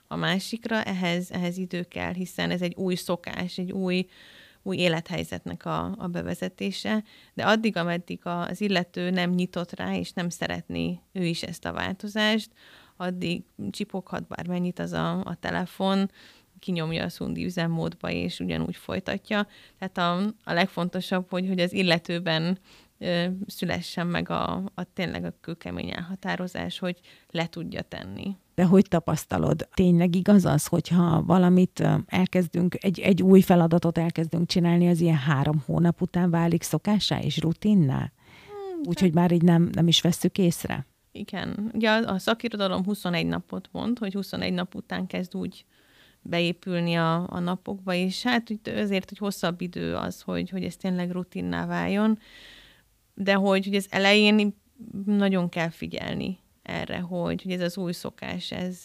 a 0.08 0.16
másikra, 0.16 0.84
ehhez, 0.84 1.32
ehhez 1.32 1.58
idő 1.58 1.84
kell, 1.84 2.14
hiszen 2.14 2.52
ez 2.52 2.62
egy 2.62 2.76
új 2.76 2.96
szokás, 2.96 3.58
egy 3.58 3.72
új, 3.72 4.08
új 4.64 4.78
élethelyzetnek 4.78 5.66
a, 5.66 5.96
a 5.98 6.08
bevezetése, 6.08 7.04
de 7.34 7.46
addig, 7.46 7.78
ameddig 7.78 8.20
az 8.24 8.62
illető 8.62 9.10
nem 9.10 9.32
nyitott 9.32 9.76
rá, 9.76 9.96
és 9.96 10.12
nem 10.12 10.30
szeretné 10.30 11.00
ő 11.12 11.26
is 11.26 11.44
ezt 11.44 11.66
a 11.66 11.74
változást, 11.74 12.52
addig 12.98 13.44
csipoghat 13.72 14.28
bármennyit 14.28 14.80
az 14.80 14.92
a, 14.92 15.20
a 15.20 15.36
telefon, 15.40 16.12
kinyomja 16.60 17.04
a 17.04 17.10
szundi 17.10 17.46
üzemmódba, 17.46 18.10
és 18.10 18.40
ugyanúgy 18.40 18.76
folytatja. 18.76 19.48
Tehát 19.80 19.98
a, 19.98 20.34
a 20.44 20.54
legfontosabb, 20.54 21.30
hogy, 21.30 21.48
hogy 21.48 21.60
az 21.60 21.74
illetőben 21.74 22.58
ö, 22.98 23.26
szülessen 23.48 24.08
meg 24.08 24.30
a, 24.30 24.64
a 24.76 24.84
tényleg 24.94 25.26
a 25.26 25.34
kőkemény 25.42 25.90
elhatározás, 25.90 26.80
hogy 26.80 27.00
le 27.30 27.48
tudja 27.48 27.82
tenni. 27.82 28.36
De 28.56 28.66
hogy 28.66 28.86
tapasztalod? 28.90 29.68
Tényleg 29.74 30.16
igaz 30.16 30.46
az, 30.46 30.68
hogyha 30.68 31.24
valamit 31.24 31.84
elkezdünk, 32.06 32.76
egy, 32.84 33.00
egy 33.00 33.24
új 33.24 33.42
feladatot 33.42 33.98
elkezdünk 33.98 34.48
csinálni, 34.48 34.90
az 34.90 35.00
ilyen 35.00 35.18
három 35.18 35.64
hónap 35.66 36.02
után 36.02 36.30
válik 36.30 36.64
szokásá 36.64 37.20
és 37.20 37.40
rutinná? 37.40 38.12
Hmm, 38.48 38.82
Úgyhogy 38.86 39.14
már 39.14 39.32
így 39.32 39.42
nem, 39.42 39.70
nem 39.72 39.88
is 39.88 40.02
vesszük 40.02 40.38
észre? 40.38 40.86
Igen. 41.12 41.70
Ugye 41.74 41.90
a, 41.90 42.14
a 42.14 42.18
szakirodalom 42.18 42.84
21 42.84 43.26
napot 43.26 43.70
mond, 43.72 44.00
hogy 44.00 44.14
21 44.14 44.54
nap 44.54 44.76
után 44.76 45.08
kezd 45.08 45.36
úgy 45.36 45.66
beépülni 46.22 46.96
a, 46.96 47.30
a 47.30 47.40
napokba, 47.40 47.94
és 47.94 48.24
hát 48.24 48.52
azért, 48.66 49.10
hogy 49.10 49.18
hosszabb 49.18 49.62
idő 49.62 49.96
az, 49.96 50.22
hogy, 50.22 50.50
hogy 50.50 50.64
ez 50.64 50.76
tényleg 50.76 51.12
rutinná 51.12 51.66
váljon, 51.66 52.20
de 53.14 53.34
hogy, 53.34 53.66
hogy 53.66 53.76
az 53.76 53.88
elején 53.90 54.56
nagyon 55.06 55.50
kell 55.50 55.70
figyelni 55.70 56.38
erre, 56.62 57.00
hogy, 57.00 57.42
hogy 57.42 57.52
ez 57.52 57.62
az 57.62 57.78
új 57.78 57.92
szokás, 57.92 58.52
ez 58.52 58.84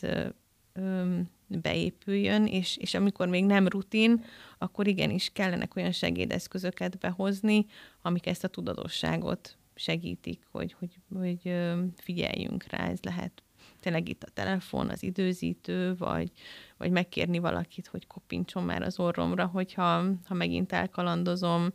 ö, 0.72 1.18
beépüljön, 1.46 2.46
és, 2.46 2.76
és 2.76 2.94
amikor 2.94 3.28
még 3.28 3.44
nem 3.44 3.68
rutin, 3.68 4.24
akkor 4.58 4.86
igenis 4.86 5.30
kellenek 5.32 5.76
olyan 5.76 5.92
segédeszközöket 5.92 6.98
behozni, 6.98 7.66
amik 8.02 8.26
ezt 8.26 8.44
a 8.44 8.48
tudatosságot 8.48 9.56
segítik, 9.74 10.46
hogy, 10.50 10.76
hogy, 10.78 10.98
hogy 11.14 11.54
figyeljünk 11.96 12.64
rá, 12.68 12.88
ez 12.88 12.98
lehet 13.02 13.43
tényleg 13.84 14.08
itt 14.08 14.22
a 14.22 14.30
telefon, 14.34 14.88
az 14.88 15.02
időzítő, 15.02 15.96
vagy, 15.96 16.30
vagy 16.76 16.90
megkérni 16.90 17.38
valakit, 17.38 17.86
hogy 17.86 18.06
kopincson 18.06 18.64
már 18.64 18.82
az 18.82 18.98
orromra, 18.98 19.46
hogyha 19.46 20.04
ha 20.26 20.34
megint 20.34 20.72
elkalandozom. 20.72 21.72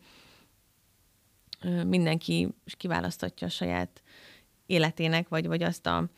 Mindenki 1.86 2.48
kiválasztatja 2.78 3.48
a 3.48 3.50
saját 3.50 4.04
életének, 4.66 5.28
vagy, 5.28 5.48
vagy 5.48 5.63
azt 5.63 5.88
a, 5.88 6.10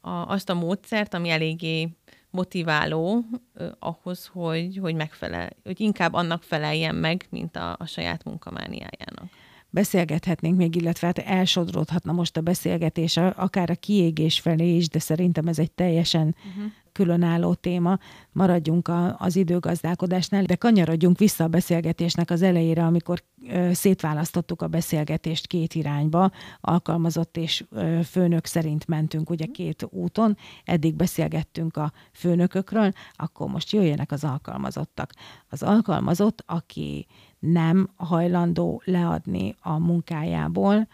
a, 0.00 0.10
azt 0.10 0.48
a 0.48 0.54
módszert, 0.54 1.14
ami 1.14 1.30
eléggé 1.30 1.88
motiváló 2.30 3.24
uh, 3.54 3.70
ahhoz, 3.78 4.26
hogy, 4.26 4.76
hogy 4.76 4.94
megfelel, 4.94 5.50
hogy 5.64 5.80
inkább 5.80 6.12
annak 6.12 6.42
feleljen 6.42 6.94
meg, 6.94 7.26
mint 7.30 7.56
a, 7.56 7.76
a 7.78 7.86
saját 7.86 8.24
munkamániájának 8.24 9.30
beszélgethetnénk 9.78 10.56
még, 10.56 10.74
illetve 10.74 11.06
hát 11.06 11.18
elsodródhatna 11.18 12.12
most 12.12 12.36
a 12.36 12.40
beszélgetés, 12.40 13.16
akár 13.16 13.70
a 13.70 13.74
kiégés 13.74 14.40
felé 14.40 14.76
is, 14.76 14.88
de 14.88 14.98
szerintem 14.98 15.46
ez 15.46 15.58
egy 15.58 15.72
teljesen 15.72 16.34
uh-huh. 16.38 16.72
különálló 16.92 17.54
téma. 17.54 17.98
Maradjunk 18.32 18.88
a, 18.88 19.16
az 19.18 19.36
időgazdálkodásnál, 19.36 20.42
de 20.42 20.54
kanyarodjunk 20.54 21.18
vissza 21.18 21.44
a 21.44 21.48
beszélgetésnek 21.48 22.30
az 22.30 22.42
elejére, 22.42 22.84
amikor 22.84 23.22
ö, 23.48 23.70
szétválasztottuk 23.72 24.62
a 24.62 24.68
beszélgetést 24.68 25.46
két 25.46 25.74
irányba, 25.74 26.30
alkalmazott 26.60 27.36
és 27.36 27.64
ö, 27.70 28.00
főnök 28.04 28.46
szerint 28.46 28.86
mentünk 28.86 29.30
ugye 29.30 29.46
két 29.46 29.86
úton, 29.90 30.36
eddig 30.64 30.94
beszélgettünk 30.94 31.76
a 31.76 31.92
főnökökről, 32.12 32.92
akkor 33.12 33.48
most 33.48 33.72
jöjjenek 33.72 34.12
az 34.12 34.24
alkalmazottak. 34.24 35.12
Az 35.48 35.62
alkalmazott, 35.62 36.42
aki 36.46 37.06
nem 37.38 37.90
hajlandó 37.96 38.82
leadni 38.84 39.54
a 39.60 39.78
munkájából, 39.78 40.88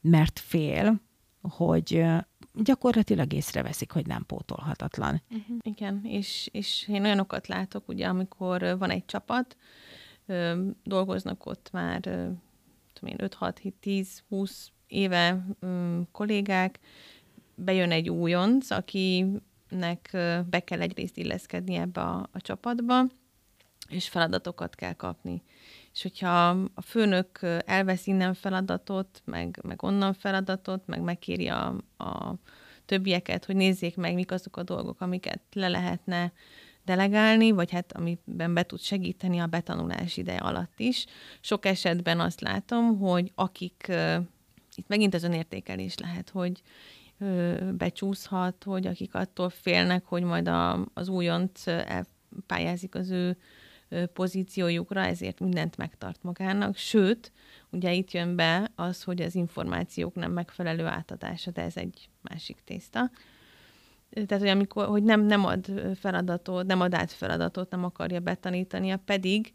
mert 0.00 0.38
fél, 0.38 1.00
hogy 1.40 2.04
gyakorlatilag 2.54 3.32
észreveszik, 3.32 3.92
hogy 3.92 4.06
nem 4.06 4.26
pótolhatatlan. 4.26 5.22
Uh-huh. 5.30 5.56
Igen, 5.62 6.00
és, 6.04 6.48
és 6.52 6.88
én 6.88 7.04
olyanokat 7.04 7.46
látok, 7.46 7.88
ugye, 7.88 8.06
amikor 8.06 8.78
van 8.78 8.90
egy 8.90 9.04
csapat, 9.04 9.56
dolgoznak 10.84 11.46
ott 11.46 11.68
már 11.72 12.00
tudom 12.92 13.16
én, 13.16 13.16
5-6-10-20 13.18 14.66
éve 14.86 15.46
kollégák, 16.12 16.78
bejön 17.54 17.90
egy 17.90 18.10
újonc, 18.10 18.70
akinek 18.70 20.10
be 20.50 20.60
kell 20.64 20.80
egyrészt 20.80 21.16
illeszkedni 21.16 21.74
ebbe 21.74 22.00
a, 22.00 22.28
a 22.32 22.40
csapatba, 22.40 23.04
és 23.88 24.08
feladatokat 24.08 24.74
kell 24.74 24.92
kapni. 24.92 25.42
És 25.94 26.02
hogyha 26.02 26.48
a 26.74 26.82
főnök 26.82 27.38
elvesz 27.64 28.06
innen 28.06 28.34
feladatot, 28.34 29.22
meg, 29.24 29.60
meg 29.62 29.82
onnan 29.82 30.12
feladatot, 30.12 30.86
meg 30.86 31.00
megkéri 31.00 31.48
a, 31.48 31.66
a 31.98 32.34
többieket, 32.86 33.44
hogy 33.44 33.56
nézzék 33.56 33.96
meg, 33.96 34.14
mik 34.14 34.30
azok 34.30 34.56
a 34.56 34.62
dolgok, 34.62 35.00
amiket 35.00 35.40
le 35.52 35.68
lehetne 35.68 36.32
delegálni, 36.84 37.50
vagy 37.50 37.70
hát 37.70 37.92
amiben 37.92 38.54
be 38.54 38.62
tud 38.62 38.80
segíteni 38.80 39.38
a 39.38 39.46
betanulás 39.46 40.16
ideje 40.16 40.38
alatt 40.38 40.78
is. 40.80 41.06
Sok 41.40 41.66
esetben 41.66 42.20
azt 42.20 42.40
látom, 42.40 42.98
hogy 42.98 43.32
akik, 43.34 43.92
itt 44.74 44.88
megint 44.88 45.14
az 45.14 45.22
önértékelés 45.22 45.98
lehet, 45.98 46.30
hogy 46.30 46.62
becsúszhat, 47.72 48.64
hogy 48.64 48.86
akik 48.86 49.14
attól 49.14 49.50
félnek, 49.50 50.04
hogy 50.04 50.22
majd 50.22 50.48
a, 50.48 50.86
az 50.94 51.08
újont 51.08 51.58
elpályázik 51.66 52.94
az 52.94 53.10
ő 53.10 53.36
pozíciójukra, 54.12 55.00
ezért 55.00 55.40
mindent 55.40 55.76
megtart 55.76 56.22
magának, 56.22 56.76
sőt, 56.76 57.32
ugye 57.70 57.92
itt 57.92 58.10
jön 58.10 58.36
be 58.36 58.70
az, 58.74 59.02
hogy 59.02 59.22
az 59.22 59.34
információk 59.34 60.14
nem 60.14 60.32
megfelelő 60.32 60.86
átadása, 60.86 61.50
de 61.50 61.62
ez 61.62 61.76
egy 61.76 62.08
másik 62.22 62.56
tészta. 62.64 63.10
Tehát, 64.10 64.42
hogy 64.42 64.52
amikor, 64.52 64.86
hogy 64.86 65.02
nem, 65.02 65.20
nem 65.24 65.44
ad 65.44 65.72
feladatot, 65.94 66.66
nem 66.66 66.80
ad 66.80 66.94
át 66.94 67.12
feladatot, 67.12 67.70
nem 67.70 67.84
akarja 67.84 68.20
betanítania, 68.20 68.96
pedig 68.96 69.54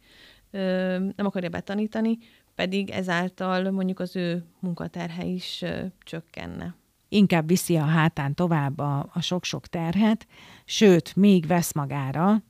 nem 1.15 1.25
akarja 1.25 1.49
betanítani, 1.49 2.17
pedig 2.55 2.89
ezáltal 2.89 3.71
mondjuk 3.71 3.99
az 3.99 4.15
ő 4.15 4.45
munkaterhe 4.59 5.25
is 5.25 5.63
csökkenne 5.99 6.75
inkább 7.13 7.47
viszi 7.47 7.75
a 7.75 7.83
hátán 7.83 8.35
tovább 8.35 8.79
a, 8.79 9.09
a 9.13 9.21
sok-sok 9.21 9.67
terhet, 9.67 10.27
sőt, 10.65 11.15
még 11.15 11.47
vesz 11.47 11.73
magára 11.73 12.43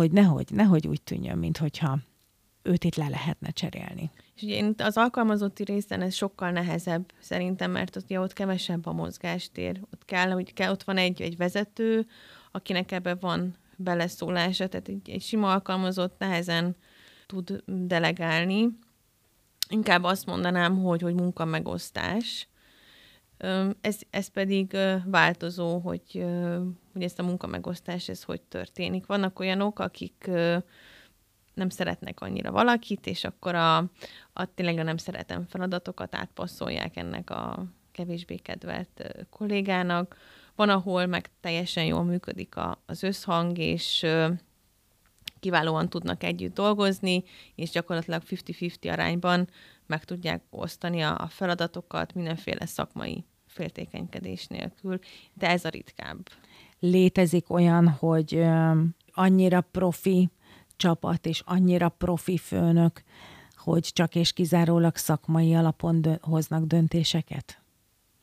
hogy 0.00 0.12
nehogy, 0.12 0.46
nehogy 0.50 0.86
úgy 0.86 1.02
tűnjön, 1.02 1.38
mintha 1.38 1.98
őt 2.62 2.84
itt 2.84 2.94
le 2.94 3.08
lehetne 3.08 3.50
cserélni. 3.50 4.10
És 4.34 4.42
ugye 4.42 4.54
én 4.54 4.74
az 4.78 4.96
alkalmazotti 4.96 5.64
részen 5.64 6.02
ez 6.02 6.14
sokkal 6.14 6.50
nehezebb 6.50 7.12
szerintem, 7.18 7.70
mert 7.70 7.96
ott, 7.96 8.04
ugye, 8.04 8.20
ott 8.20 8.32
kevesebb 8.32 8.86
a 8.86 8.92
mozgástér. 8.92 9.80
Ott 9.92 10.04
kell, 10.04 10.30
hogy 10.30 10.52
kell, 10.52 10.70
ott 10.70 10.82
van 10.82 10.96
egy, 10.96 11.22
egy 11.22 11.36
vezető, 11.36 12.06
akinek 12.50 12.92
ebbe 12.92 13.14
van 13.14 13.54
beleszólása, 13.76 14.68
tehát 14.68 14.88
egy, 14.88 15.10
egy 15.10 15.22
sima 15.22 15.52
alkalmazott 15.52 16.18
nehezen 16.18 16.76
tud 17.26 17.62
delegálni. 17.66 18.68
Inkább 19.68 20.04
azt 20.04 20.26
mondanám, 20.26 20.82
hogy, 20.82 21.02
hogy 21.02 21.14
munkamegosztás, 21.14 22.48
ez, 23.80 23.98
ez 24.10 24.28
pedig 24.28 24.76
változó, 25.04 25.78
hogy, 25.78 26.24
hogy 26.92 27.02
ezt 27.02 27.18
a 27.18 27.22
munkamegosztás, 27.22 28.08
ez 28.08 28.22
hogy 28.22 28.40
történik. 28.40 29.06
Vannak 29.06 29.38
olyanok, 29.38 29.78
akik 29.78 30.30
nem 31.54 31.68
szeretnek 31.68 32.20
annyira 32.20 32.50
valakit, 32.50 33.06
és 33.06 33.24
akkor 33.24 33.54
a, 33.54 33.76
a 34.32 34.54
tényleg 34.54 34.78
a 34.78 34.82
nem 34.82 34.96
szeretem 34.96 35.46
feladatokat 35.48 36.14
átpasszolják 36.14 36.96
ennek 36.96 37.30
a 37.30 37.64
kevésbé 37.92 38.36
kedvelt 38.36 39.26
kollégának. 39.30 40.16
Van, 40.54 40.68
ahol 40.68 41.06
meg 41.06 41.30
teljesen 41.40 41.84
jól 41.84 42.04
működik 42.04 42.56
a, 42.56 42.82
az 42.86 43.02
összhang, 43.02 43.58
és 43.58 44.06
kiválóan 45.40 45.88
tudnak 45.88 46.22
együtt 46.22 46.54
dolgozni, 46.54 47.24
és 47.54 47.70
gyakorlatilag 47.70 48.22
50-50 48.26 48.92
arányban 48.92 49.48
meg 49.86 50.04
tudják 50.04 50.42
osztani 50.50 51.00
a, 51.00 51.18
a 51.18 51.26
feladatokat 51.26 52.14
mindenféle 52.14 52.66
szakmai 52.66 53.24
féltékenykedés 53.60 54.46
nélkül, 54.46 54.98
de 55.34 55.48
ez 55.48 55.64
a 55.64 55.68
ritkább. 55.68 56.28
Létezik 56.78 57.50
olyan, 57.50 57.88
hogy 57.88 58.44
annyira 59.12 59.60
profi 59.60 60.30
csapat 60.76 61.26
és 61.26 61.42
annyira 61.46 61.88
profi 61.88 62.38
főnök, 62.38 63.02
hogy 63.54 63.82
csak 63.92 64.14
és 64.14 64.32
kizárólag 64.32 64.96
szakmai 64.96 65.54
alapon 65.54 66.02
dö- 66.02 66.24
hoznak 66.24 66.64
döntéseket? 66.64 67.62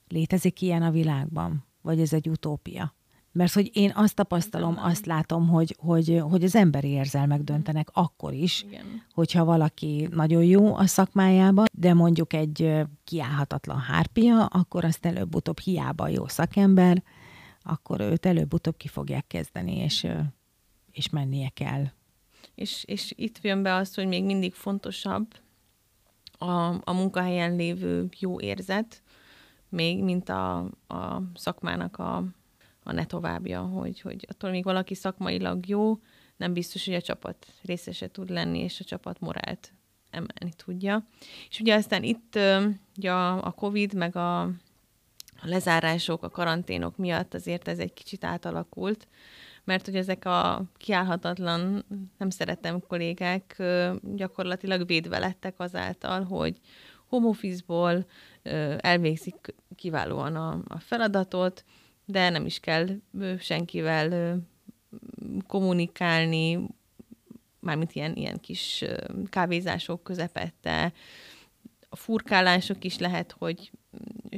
Létezik 0.08 0.62
ilyen 0.62 0.82
a 0.82 0.92
világban? 0.92 1.66
Vagy 1.82 2.00
ez 2.00 2.14
egy 2.14 2.30
utópia? 2.30 2.94
Mert 3.38 3.54
hogy 3.54 3.70
én 3.74 3.92
azt 3.96 4.16
tapasztalom, 4.16 4.78
azt 4.78 5.06
látom, 5.06 5.48
hogy, 5.48 5.76
hogy, 5.80 6.22
hogy 6.30 6.44
az 6.44 6.56
emberi 6.56 6.88
érzelmek 6.88 7.42
döntenek 7.42 7.90
akkor 7.94 8.34
is, 8.34 8.64
Igen. 8.64 9.04
hogyha 9.14 9.46
valaki 9.46 10.08
nagyon 10.12 10.44
jó 10.44 10.76
a 10.76 10.86
szakmájában, 10.86 11.66
de 11.72 11.94
mondjuk 11.94 12.34
egy 12.34 12.82
kiállhatatlan 13.04 13.80
hárpia, 13.80 14.46
akkor 14.46 14.86
azt 14.86 15.06
előbb-utóbb 15.06 15.60
hiába 15.60 16.08
jó 16.08 16.28
szakember, 16.28 17.04
akkor 17.62 18.00
őt 18.00 18.26
előbb-utóbb 18.26 18.78
ki 18.78 18.88
fogják 18.88 19.28
kezdeni, 19.28 19.78
és, 19.78 20.08
és 20.92 21.10
mennie 21.10 21.50
kell. 21.50 21.84
És, 22.56 22.84
és 22.88 23.14
itt 23.16 23.40
jön 23.42 23.64
be 23.64 23.74
az, 23.74 23.96
hogy 23.96 24.08
még 24.08 24.24
mindig 24.24 24.54
fontosabb 24.54 25.28
a, 26.38 26.52
a 26.84 26.94
munkahelyen 26.94 27.56
lévő 27.56 28.10
jó 28.20 28.40
érzet, 28.40 29.02
még 29.70 30.04
mint 30.04 30.30
a, 30.30 30.58
a 30.88 31.22
szakmának 31.34 31.98
a 31.98 32.24
a 32.88 32.94
ne 32.94 33.06
továbbja, 33.06 33.62
hogy, 33.62 34.02
hogy 34.02 34.26
attól 34.30 34.50
még 34.50 34.64
valaki 34.64 34.96
szakmailag 34.96 35.68
jó, 35.68 36.00
nem 36.38 36.54
biztos, 36.54 36.86
hogy 36.86 36.94
a 36.94 37.02
csapat 37.02 37.48
részese 37.64 38.08
tud 38.08 38.30
lenni, 38.30 38.60
és 38.60 38.80
a 38.80 38.84
csapat 38.84 39.20
morált 39.20 39.74
emelni 40.10 40.54
tudja. 40.56 41.08
És 41.50 41.60
ugye 41.60 41.76
aztán 41.76 42.04
itt 42.04 42.40
ugye 42.98 43.12
a 43.12 43.52
Covid, 43.52 43.94
meg 43.94 44.16
a, 44.16 44.42
a 44.42 44.52
lezárások, 45.44 46.24
a 46.24 46.30
karanténok 46.30 46.98
miatt 46.98 47.34
azért 47.34 47.68
ez 47.68 47.80
egy 47.80 47.94
kicsit 47.94 48.24
átalakult, 48.24 49.08
mert 49.64 49.86
hogy 49.86 49.96
ezek 49.96 50.26
a 50.26 50.64
kiállhatatlan, 50.78 51.86
nem 52.18 52.30
szeretem 52.30 52.80
kollégák 52.88 53.64
gyakorlatilag 54.02 54.88
védve 54.88 55.20
lettek 55.20 55.60
azáltal, 55.60 56.24
hogy 56.24 56.60
home 57.08 57.28
office-ból 57.28 58.06
elvégzik 58.78 59.56
kiválóan 59.76 60.36
a, 60.36 60.62
a 60.68 60.80
feladatot, 60.80 61.64
de 62.10 62.30
nem 62.30 62.46
is 62.46 62.60
kell 62.60 62.88
senkivel 63.40 64.40
kommunikálni, 65.48 66.68
mármint 67.60 67.94
ilyen, 67.94 68.16
ilyen 68.16 68.40
kis 68.40 68.86
kávézások 69.30 70.04
közepette, 70.04 70.94
a 71.90 71.96
furkálások 71.96 72.84
is 72.84 72.98
lehet, 72.98 73.36
hogy 73.38 73.72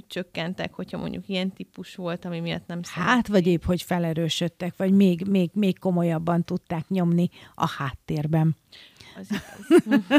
csökkentek, 0.08 0.74
hogyha 0.74 0.98
mondjuk 0.98 1.28
ilyen 1.28 1.52
típus 1.52 1.96
volt, 1.96 2.26
ami 2.26 2.40
miatt 2.40 2.68
nem 2.68 2.84
szeretnék. 2.84 3.16
Hát, 3.16 3.28
vagy 3.28 3.48
épp, 3.48 3.64
hogy 3.64 3.82
felerősödtek, 3.82 4.74
vagy 4.78 4.92
még, 4.92 5.28
még, 5.28 5.50
még 5.54 5.80
komolyabban 5.80 6.44
tudták 6.44 6.88
nyomni 6.88 7.30
a 7.56 7.68
háttérben. 7.68 8.56
Az 9.20 9.42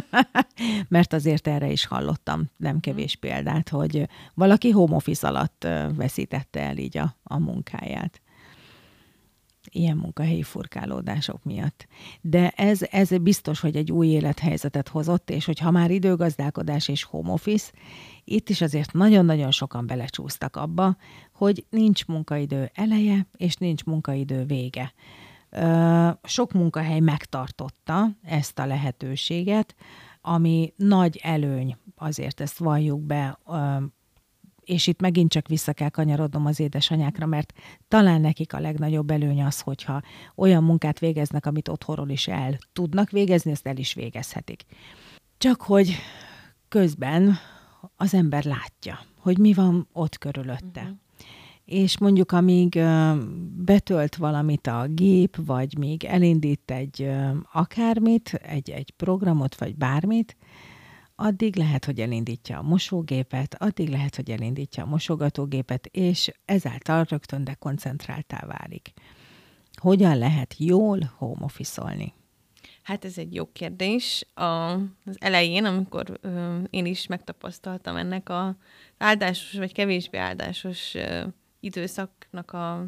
Mert 0.89 1.13
azért 1.13 1.47
erre 1.47 1.71
is 1.71 1.87
hallottam 1.87 2.51
nem 2.57 2.81
kevés 2.81 3.17
példát, 3.17 3.69
hogy 3.69 4.09
valaki 4.35 4.71
home 4.71 4.95
office 4.95 5.29
alatt 5.29 5.67
veszítette 5.95 6.61
el 6.61 6.77
így 6.77 6.99
a, 6.99 7.17
a 7.23 7.39
munkáját 7.39 8.21
ilyen 9.73 9.97
munkahelyi 9.97 10.43
furkálódások 10.43 11.45
miatt. 11.45 11.87
De 12.21 12.49
ez, 12.49 12.81
ez 12.91 13.19
biztos, 13.19 13.61
hogy 13.61 13.77
egy 13.77 13.93
új 13.93 14.07
élethelyzetet 14.07 14.89
hozott, 14.89 15.31
és 15.31 15.45
hogy 15.45 15.59
ha 15.59 15.71
már 15.71 15.91
időgazdálkodás 15.91 16.89
és 16.89 17.03
home 17.03 17.33
office, 17.33 17.73
itt 18.25 18.49
is 18.49 18.61
azért 18.61 18.93
nagyon-nagyon 18.93 19.51
sokan 19.51 19.87
belecsúsztak 19.87 20.57
abba, 20.57 20.97
hogy 21.33 21.65
nincs 21.71 22.07
munkaidő 22.07 22.71
eleje, 22.75 23.27
és 23.37 23.55
nincs 23.55 23.85
munkaidő 23.85 24.45
vége. 24.45 24.93
Sok 26.23 26.53
munkahely 26.53 27.01
megtartotta 27.01 28.09
ezt 28.23 28.59
a 28.59 28.67
lehetőséget, 28.67 29.75
ami 30.21 30.73
nagy 30.77 31.21
előny, 31.23 31.77
azért 31.97 32.41
ezt 32.41 32.59
valljuk 32.59 33.01
be, 33.01 33.39
és 34.65 34.87
itt 34.87 35.01
megint 35.01 35.31
csak 35.31 35.49
vissza 35.49 35.73
kell 35.73 35.89
kanyarodnom 35.89 36.47
az 36.47 36.61
édesanyákra, 36.61 37.27
mert 37.27 37.53
talán 37.89 38.21
nekik 38.21 38.53
a 38.53 38.61
legnagyobb 38.61 39.11
előny 39.11 39.43
az, 39.43 39.61
hogyha 39.61 40.03
olyan 40.35 40.65
munkát 40.65 40.99
végeznek, 40.99 41.47
amit 41.47 41.69
otthonról 41.69 42.09
is 42.09 42.29
el 42.29 42.59
tudnak 42.73 43.11
végezni, 43.11 43.51
ezt 43.51 43.67
el 43.67 43.77
is 43.77 43.95
végezhetik. 43.95 44.65
Csak 45.39 45.63
hogy 45.63 45.95
közben 46.69 47.37
az 47.97 48.15
ember 48.15 48.45
látja, 48.45 48.99
hogy 49.19 49.39
mi 49.39 49.53
van 49.53 49.89
ott 49.93 50.19
körülötte. 50.19 50.81
Uh-huh. 50.81 50.97
És 51.71 51.99
mondjuk, 51.99 52.33
amíg 52.33 52.81
betölt 53.65 54.17
valamit 54.17 54.67
a 54.67 54.87
gép, 54.89 55.37
vagy 55.37 55.79
még 55.79 56.05
elindít 56.05 56.71
egy 56.71 57.11
akármit, 57.53 58.35
egy, 58.35 58.71
egy 58.71 58.91
programot, 58.97 59.59
vagy 59.59 59.77
bármit, 59.77 60.37
addig 61.15 61.57
lehet, 61.57 61.85
hogy 61.85 62.01
elindítja 62.01 62.59
a 62.59 62.63
mosógépet, 62.63 63.55
addig 63.59 63.89
lehet, 63.89 64.17
hogy 64.17 64.31
elindítja 64.31 64.83
a 64.83 64.87
mosogatógépet, 64.87 65.87
és 65.87 66.33
ezáltal 66.45 67.05
rögtön 67.09 67.45
dekoncentráltá 67.45 68.47
válik. 68.47 68.93
Hogyan 69.75 70.19
lehet 70.19 70.55
jól 70.59 71.13
home 71.17 71.45
office-olni? 71.45 72.15
Hát 72.83 73.05
ez 73.05 73.19
egy 73.19 73.35
jó 73.35 73.53
kérdés. 73.53 74.27
A, 74.35 74.43
az 74.45 75.17
elején, 75.19 75.65
amikor 75.65 76.19
ö, 76.21 76.59
én 76.71 76.87
is 76.87 77.07
megtapasztaltam 77.07 77.97
ennek 77.97 78.29
a 78.29 78.57
áldásos 78.99 79.59
vagy 79.59 79.73
kevésbé 79.73 80.19
áldásos 80.19 80.95
ö, 80.95 81.23
időszaknak 81.61 82.53
a 82.53 82.87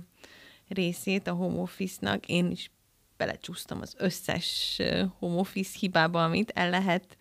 részét 0.69 1.27
a 1.27 1.33
home 1.33 1.61
office-nak, 1.61 2.27
én 2.27 2.51
is 2.51 2.71
belecsúsztam 3.17 3.81
az 3.81 3.95
összes 3.99 4.81
home 5.19 5.39
office 5.39 5.79
hibába, 5.79 6.25
amit 6.25 6.51
el 6.55 6.71
lehet 6.71 7.17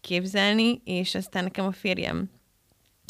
képzelni, 0.00 0.80
és 0.84 1.14
aztán 1.14 1.44
nekem 1.44 1.66
a 1.66 1.72
férjem 1.72 2.30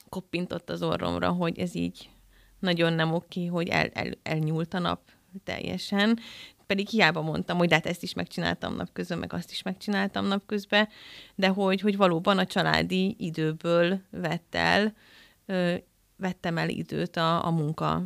koppintott 0.08 0.70
az 0.70 0.82
orromra, 0.82 1.30
hogy 1.30 1.58
ez 1.58 1.74
így 1.74 2.10
nagyon 2.58 2.92
nem 2.92 3.12
oké, 3.12 3.46
hogy 3.46 3.68
el, 3.68 3.86
el, 3.86 4.10
elnyúlt 4.22 4.74
a 4.74 4.78
nap 4.78 5.00
teljesen, 5.44 6.18
pedig 6.66 6.88
hiába 6.88 7.20
mondtam, 7.22 7.58
hogy 7.58 7.68
de 7.68 7.74
hát 7.74 7.86
ezt 7.86 8.02
is 8.02 8.12
megcsináltam 8.12 8.76
napközben, 8.76 9.18
meg 9.18 9.32
azt 9.32 9.50
is 9.50 9.62
megcsináltam 9.62 10.26
napközben, 10.26 10.88
de 11.34 11.48
hogy, 11.48 11.80
hogy 11.80 11.96
valóban 11.96 12.38
a 12.38 12.46
családi 12.46 13.16
időből 13.18 14.00
vett 14.10 14.54
el, 14.54 14.94
vettem 16.20 16.58
el 16.58 16.68
időt 16.68 17.16
a, 17.16 17.46
a 17.46 17.50
munka 17.50 18.02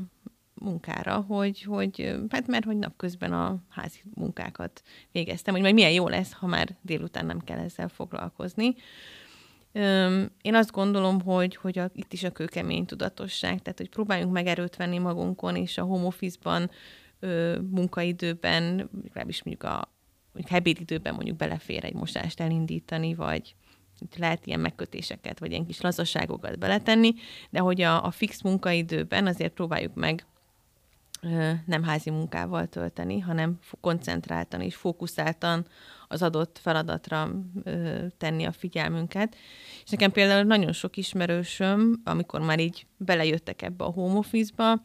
munkára, 0.54 1.20
hogy, 1.20 1.62
hogy 1.62 2.16
hát 2.28 2.46
mert 2.46 2.64
hogy 2.64 2.76
napközben 2.76 3.32
a 3.32 3.56
házi 3.68 4.00
munkákat 4.14 4.82
végeztem, 5.12 5.54
hogy 5.54 5.62
majd 5.62 5.74
milyen 5.74 5.90
jó 5.90 6.08
lesz, 6.08 6.32
ha 6.32 6.46
már 6.46 6.76
délután 6.82 7.26
nem 7.26 7.40
kell 7.40 7.58
ezzel 7.58 7.88
foglalkozni. 7.88 8.74
Én 10.42 10.54
azt 10.54 10.70
gondolom, 10.70 11.20
hogy, 11.20 11.56
hogy 11.56 11.78
a, 11.78 11.90
itt 11.94 12.12
is 12.12 12.22
a 12.22 12.30
kőkemény 12.30 12.86
tudatosság, 12.86 13.62
tehát 13.62 13.78
hogy 13.78 13.88
próbáljunk 13.88 14.32
meg 14.32 14.46
venni 14.76 14.98
magunkon, 14.98 15.56
és 15.56 15.78
a 15.78 15.82
home 15.82 16.06
office-ban, 16.06 16.70
munkaidőben, 17.70 18.90
legalábbis 19.02 19.42
mondjuk 19.42 19.70
a 19.72 19.92
mondjuk 20.32 20.80
időben 20.80 21.14
mondjuk 21.14 21.36
belefér 21.36 21.84
egy 21.84 21.94
mosást 21.94 22.40
elindítani, 22.40 23.14
vagy 23.14 23.54
lehet 24.16 24.46
ilyen 24.46 24.60
megkötéseket, 24.60 25.38
vagy 25.38 25.50
ilyen 25.50 25.66
kis 25.66 25.80
lazaságokat 25.80 26.58
beletenni, 26.58 27.14
de 27.50 27.58
hogy 27.58 27.80
a, 27.80 28.04
a 28.04 28.10
fix 28.10 28.42
munkaidőben 28.42 29.26
azért 29.26 29.52
próbáljuk 29.52 29.94
meg 29.94 30.26
nem 31.66 31.82
házi 31.82 32.10
munkával 32.10 32.66
tölteni, 32.66 33.18
hanem 33.18 33.58
koncentráltan 33.80 34.60
és 34.60 34.74
fókuszáltan 34.74 35.66
az 36.08 36.22
adott 36.22 36.58
feladatra 36.62 37.30
tenni 38.18 38.44
a 38.44 38.52
figyelmünket. 38.52 39.36
És 39.84 39.90
nekem 39.90 40.12
például 40.12 40.42
nagyon 40.42 40.72
sok 40.72 40.96
ismerősöm, 40.96 42.00
amikor 42.04 42.40
már 42.40 42.58
így 42.58 42.86
belejöttek 42.96 43.62
ebbe 43.62 43.84
a 43.84 43.90
home 43.90 44.18
office-ba, 44.18 44.82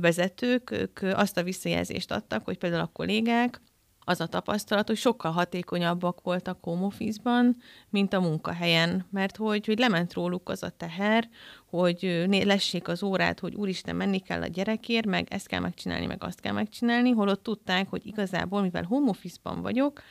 vezetők, 0.00 0.70
ők 0.70 1.00
azt 1.02 1.36
a 1.36 1.42
visszajelzést 1.42 2.10
adtak, 2.10 2.44
hogy 2.44 2.58
például 2.58 2.82
a 2.82 2.90
kollégák 2.92 3.60
az 4.08 4.20
a 4.20 4.26
tapasztalat, 4.26 4.86
hogy 4.86 4.96
sokkal 4.96 5.32
hatékonyabbak 5.32 6.20
voltak 6.22 6.58
home 6.60 6.84
office-ban, 6.84 7.56
mint 7.90 8.12
a 8.12 8.20
munkahelyen, 8.20 9.06
mert 9.10 9.36
hogy, 9.36 9.66
hogy 9.66 9.78
lement 9.78 10.12
róluk 10.12 10.48
az 10.48 10.62
a 10.62 10.68
teher, 10.68 11.28
hogy 11.70 12.26
lessék 12.44 12.88
az 12.88 13.02
órát, 13.02 13.40
hogy 13.40 13.54
úristen, 13.54 13.96
menni 13.96 14.18
kell 14.18 14.42
a 14.42 14.46
gyerekért, 14.46 15.06
meg 15.06 15.26
ezt 15.30 15.46
kell 15.46 15.60
megcsinálni, 15.60 16.06
meg 16.06 16.24
azt 16.24 16.40
kell 16.40 16.52
megcsinálni, 16.52 17.10
holott 17.10 17.42
tudták, 17.42 17.88
hogy 17.90 18.06
igazából, 18.06 18.62
mivel 18.62 18.82
home 18.82 19.08
office-ban 19.08 19.62
vagyok, 19.62 20.02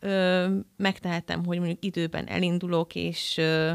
ö, 0.00 0.48
megtehetem, 0.76 1.44
hogy 1.44 1.58
mondjuk 1.58 1.84
időben 1.84 2.26
elindulok, 2.28 2.94
és 2.94 3.36
ö, 3.36 3.72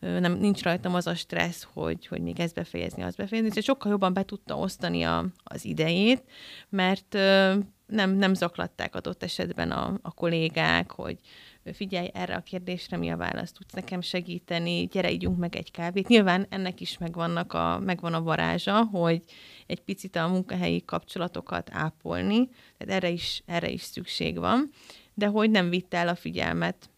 nem, 0.00 0.32
nincs 0.32 0.62
rajtam 0.62 0.94
az 0.94 1.06
a 1.06 1.14
stressz, 1.14 1.68
hogy, 1.72 2.06
hogy 2.06 2.20
még 2.20 2.40
ezt 2.40 2.54
befejezni, 2.54 3.02
azt 3.02 3.16
befejezni, 3.16 3.50
és 3.54 3.64
sokkal 3.64 3.90
jobban 3.90 4.12
be 4.12 4.24
tudta 4.24 4.58
osztani 4.58 5.02
a, 5.02 5.26
az 5.44 5.64
idejét, 5.64 6.22
mert 6.68 7.14
ö, 7.14 7.54
nem, 7.86 8.10
nem 8.10 8.34
zaklatták 8.34 8.94
adott 8.94 9.22
esetben 9.22 9.70
a, 9.70 9.98
a 10.02 10.10
kollégák, 10.10 10.90
hogy 10.90 11.18
figyelj 11.72 12.10
erre 12.14 12.34
a 12.34 12.40
kérdésre, 12.40 12.96
mi 12.96 13.10
a 13.10 13.16
válasz, 13.16 13.52
tudsz 13.52 13.72
nekem 13.72 14.00
segíteni, 14.00 14.86
gyere, 14.86 15.10
ígyunk 15.10 15.38
meg 15.38 15.56
egy 15.56 15.70
kávét. 15.70 16.08
Nyilván 16.08 16.46
ennek 16.48 16.80
is 16.80 16.98
megvannak 16.98 17.52
a, 17.52 17.78
megvan 17.78 18.14
a 18.14 18.22
varázsa, 18.22 18.84
hogy 18.84 19.22
egy 19.66 19.80
picit 19.80 20.16
a 20.16 20.28
munkahelyi 20.28 20.84
kapcsolatokat 20.84 21.70
ápolni, 21.72 22.48
tehát 22.76 22.94
erre 22.94 23.08
is, 23.08 23.42
erre 23.46 23.68
is 23.68 23.82
szükség 23.82 24.38
van, 24.38 24.70
de 25.14 25.26
hogy 25.26 25.50
nem 25.50 25.70
vitt 25.70 25.94
el 25.94 26.08
a 26.08 26.14
figyelmet 26.14 26.90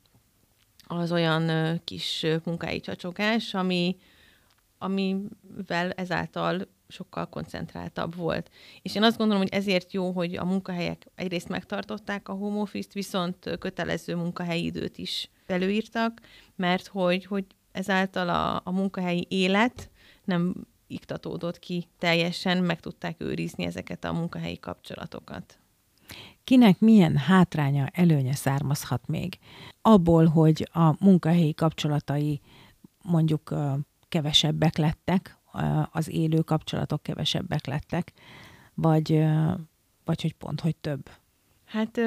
az 0.86 1.12
olyan 1.12 1.80
kis 1.84 2.26
munkai 2.44 2.80
csacsogás, 2.80 3.54
ami, 3.54 3.96
amivel 4.78 5.90
ezáltal 5.90 6.68
sokkal 6.88 7.28
koncentráltabb 7.28 8.14
volt. 8.14 8.50
És 8.82 8.94
én 8.94 9.02
azt 9.02 9.16
gondolom, 9.16 9.42
hogy 9.42 9.52
ezért 9.52 9.92
jó, 9.92 10.10
hogy 10.10 10.36
a 10.36 10.44
munkahelyek 10.44 11.06
egyrészt 11.14 11.48
megtartották 11.48 12.28
a 12.28 12.32
home 12.32 12.60
office-t, 12.60 12.92
viszont 12.92 13.56
kötelező 13.58 14.14
munkahelyi 14.14 14.64
időt 14.64 14.98
is 14.98 15.30
előírtak, 15.46 16.20
mert 16.56 16.86
hogy, 16.86 17.24
hogy 17.24 17.44
ezáltal 17.72 18.28
a, 18.28 18.60
a 18.64 18.70
munkahelyi 18.70 19.26
élet 19.28 19.90
nem 20.24 20.54
iktatódott 20.86 21.58
ki 21.58 21.88
teljesen, 21.98 22.64
meg 22.64 22.80
tudták 22.80 23.16
őrizni 23.18 23.64
ezeket 23.64 24.04
a 24.04 24.12
munkahelyi 24.12 24.58
kapcsolatokat. 24.58 25.58
Kinek 26.44 26.80
milyen 26.80 27.16
hátránya, 27.16 27.86
előnye 27.92 28.34
származhat 28.34 29.06
még? 29.06 29.38
Abból, 29.82 30.26
hogy 30.26 30.68
a 30.72 31.04
munkahelyi 31.04 31.54
kapcsolatai 31.54 32.40
mondjuk 33.02 33.54
kevesebbek 34.08 34.76
lettek, 34.76 35.37
az 35.90 36.08
élő 36.10 36.40
kapcsolatok 36.40 37.02
kevesebbek 37.02 37.66
lettek, 37.66 38.12
vagy, 38.74 39.24
vagy 40.04 40.22
hogy 40.22 40.34
pont, 40.34 40.60
hogy 40.60 40.76
több? 40.76 41.10
Hát 41.64 41.98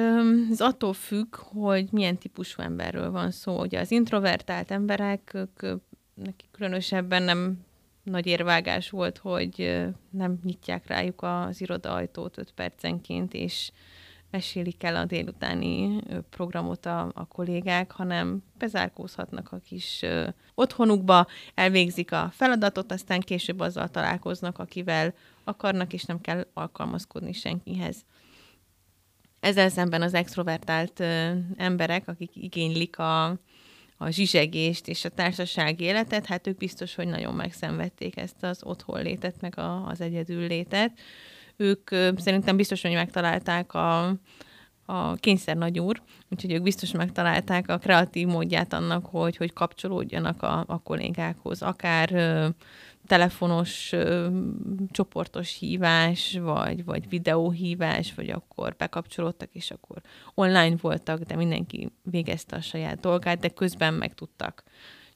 ez 0.50 0.60
attól 0.60 0.92
függ, 0.92 1.36
hogy 1.36 1.88
milyen 1.90 2.18
típusú 2.18 2.62
emberről 2.62 3.10
van 3.10 3.30
szó. 3.30 3.60
Ugye 3.60 3.80
az 3.80 3.90
introvertált 3.90 4.70
emberek, 4.70 5.30
ők, 5.34 5.80
nekik 6.14 6.48
különösebben 6.50 7.22
nem 7.22 7.64
nagy 8.02 8.26
érvágás 8.26 8.90
volt, 8.90 9.18
hogy 9.18 9.82
nem 10.10 10.38
nyitják 10.44 10.86
rájuk 10.86 11.22
az 11.22 11.60
irodaajtót 11.60 12.38
öt 12.38 12.52
percenként, 12.52 13.34
és 13.34 13.72
mesélik 14.32 14.82
el 14.82 14.96
a 14.96 15.04
délutáni 15.04 16.00
programot 16.30 16.86
a, 16.86 17.10
a 17.14 17.26
kollégák, 17.26 17.90
hanem 17.90 18.42
bezárkózhatnak 18.58 19.52
a 19.52 19.58
kis 19.58 20.02
ö, 20.02 20.28
otthonukba, 20.54 21.26
elvégzik 21.54 22.12
a 22.12 22.30
feladatot, 22.32 22.92
aztán 22.92 23.20
később 23.20 23.60
azzal 23.60 23.88
találkoznak, 23.88 24.58
akivel 24.58 25.14
akarnak, 25.44 25.92
és 25.92 26.04
nem 26.04 26.20
kell 26.20 26.46
alkalmazkodni 26.54 27.32
senkihez. 27.32 28.04
Ezzel 29.40 29.68
szemben 29.68 30.02
az 30.02 30.14
extrovertált 30.14 31.00
ö, 31.00 31.32
emberek, 31.56 32.08
akik 32.08 32.30
igénylik 32.34 32.98
a, 32.98 33.24
a 33.96 34.10
zsizsegést 34.10 34.88
és 34.88 35.04
a 35.04 35.08
társasági 35.08 35.84
életet, 35.84 36.26
hát 36.26 36.46
ők 36.46 36.56
biztos, 36.56 36.94
hogy 36.94 37.06
nagyon 37.06 37.34
megszenvedték 37.34 38.16
ezt 38.16 38.42
az 38.42 38.62
otthonlétet, 38.64 39.40
meg 39.40 39.58
a, 39.58 39.86
az 39.86 40.00
egyedül 40.00 40.46
létet 40.46 40.92
ők 41.56 41.90
szerintem 42.16 42.56
biztos, 42.56 42.82
hogy 42.82 42.92
megtalálták 42.92 43.74
a, 43.74 44.06
a 44.84 45.14
kényszer 45.14 45.56
nagyúr, 45.56 46.02
úgyhogy 46.30 46.52
ők 46.52 46.62
biztos 46.62 46.92
megtalálták 46.92 47.68
a 47.68 47.78
kreatív 47.78 48.26
módját 48.26 48.72
annak, 48.72 49.06
hogy, 49.06 49.36
hogy 49.36 49.52
kapcsolódjanak 49.52 50.42
a, 50.42 50.64
a 50.68 50.78
kollégákhoz, 50.78 51.62
akár 51.62 52.12
ö, 52.12 52.48
telefonos 53.06 53.92
ö, 53.92 54.28
csoportos 54.90 55.58
hívás, 55.58 56.38
vagy, 56.42 56.84
vagy 56.84 57.08
videóhívás, 57.08 58.14
vagy 58.14 58.30
akkor 58.30 58.74
bekapcsolódtak, 58.76 59.48
és 59.52 59.70
akkor 59.70 60.00
online 60.34 60.76
voltak, 60.80 61.20
de 61.20 61.36
mindenki 61.36 61.92
végezte 62.02 62.56
a 62.56 62.60
saját 62.60 63.00
dolgát, 63.00 63.38
de 63.38 63.48
közben 63.48 63.94
meg 63.94 64.14
tudtak 64.14 64.62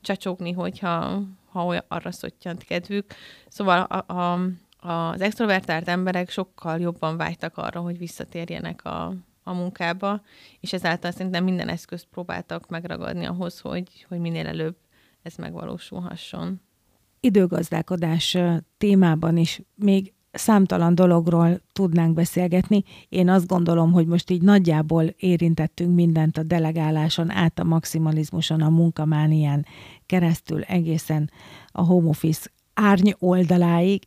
csacsogni, 0.00 0.52
hogyha 0.52 1.22
ha 1.56 1.84
arra 1.88 2.12
szottyant 2.12 2.64
kedvük. 2.64 3.14
Szóval 3.48 3.80
a, 3.80 4.14
a, 4.14 4.40
az 4.86 5.20
extrovertált 5.20 5.88
emberek 5.88 6.30
sokkal 6.30 6.80
jobban 6.80 7.16
vágytak 7.16 7.56
arra, 7.56 7.80
hogy 7.80 7.98
visszatérjenek 7.98 8.84
a, 8.84 9.14
a 9.42 9.52
munkába, 9.52 10.22
és 10.60 10.72
ezáltal 10.72 11.10
szerintem 11.10 11.44
minden 11.44 11.68
eszközt 11.68 12.06
próbáltak 12.10 12.68
megragadni 12.68 13.24
ahhoz, 13.24 13.60
hogy, 13.60 14.06
hogy 14.08 14.18
minél 14.18 14.46
előbb 14.46 14.76
ez 15.22 15.34
megvalósulhasson. 15.34 16.60
Időgazdálkodás 17.20 18.36
témában 18.78 19.36
is 19.36 19.60
még 19.74 20.14
számtalan 20.32 20.94
dologról 20.94 21.60
tudnánk 21.72 22.14
beszélgetni. 22.14 22.84
Én 23.08 23.28
azt 23.28 23.46
gondolom, 23.46 23.92
hogy 23.92 24.06
most 24.06 24.30
így 24.30 24.42
nagyjából 24.42 25.04
érintettünk 25.04 25.94
mindent 25.94 26.38
a 26.38 26.42
delegáláson, 26.42 27.30
át 27.30 27.58
a 27.58 27.64
maximalizmuson, 27.64 28.60
a 28.60 28.68
munkamánián 28.68 29.66
keresztül 30.06 30.62
egészen 30.62 31.30
a 31.72 31.82
home 31.82 32.08
office 32.08 32.50
árny 32.74 33.10
oldaláig. 33.18 34.02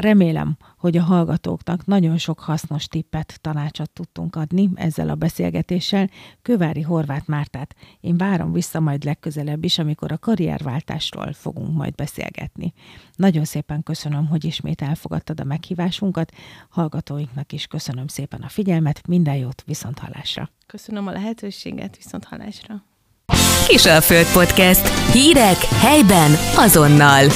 Remélem, 0.00 0.56
hogy 0.76 0.96
a 0.96 1.02
hallgatóknak 1.02 1.86
nagyon 1.86 2.18
sok 2.18 2.40
hasznos 2.40 2.86
tippet, 2.86 3.38
tanácsot 3.40 3.90
tudtunk 3.90 4.36
adni 4.36 4.70
ezzel 4.74 5.08
a 5.08 5.14
beszélgetéssel. 5.14 6.10
Kövári 6.42 6.82
Horváth 6.82 7.28
Mártát 7.28 7.74
én 8.00 8.16
várom 8.16 8.52
vissza 8.52 8.80
majd 8.80 9.04
legközelebb 9.04 9.64
is, 9.64 9.78
amikor 9.78 10.12
a 10.12 10.18
karrierváltásról 10.18 11.32
fogunk 11.32 11.76
majd 11.76 11.94
beszélgetni. 11.94 12.72
Nagyon 13.14 13.44
szépen 13.44 13.82
köszönöm, 13.82 14.26
hogy 14.26 14.44
ismét 14.44 14.82
elfogadtad 14.82 15.40
a 15.40 15.44
meghívásunkat. 15.44 16.32
Hallgatóinknak 16.68 17.52
is 17.52 17.66
köszönöm 17.66 18.06
szépen 18.06 18.40
a 18.40 18.48
figyelmet, 18.48 19.06
minden 19.06 19.36
jót, 19.36 19.62
viszont 19.66 19.98
hallásra. 19.98 20.50
Köszönöm 20.66 21.06
a 21.06 21.10
lehetőséget, 21.10 21.96
viszont 21.96 22.24
hallásra. 22.24 22.84
Kisalföld 23.66 24.32
Podcast. 24.32 25.12
Hírek 25.12 25.58
helyben 25.58 26.30
azonnal. 26.56 27.26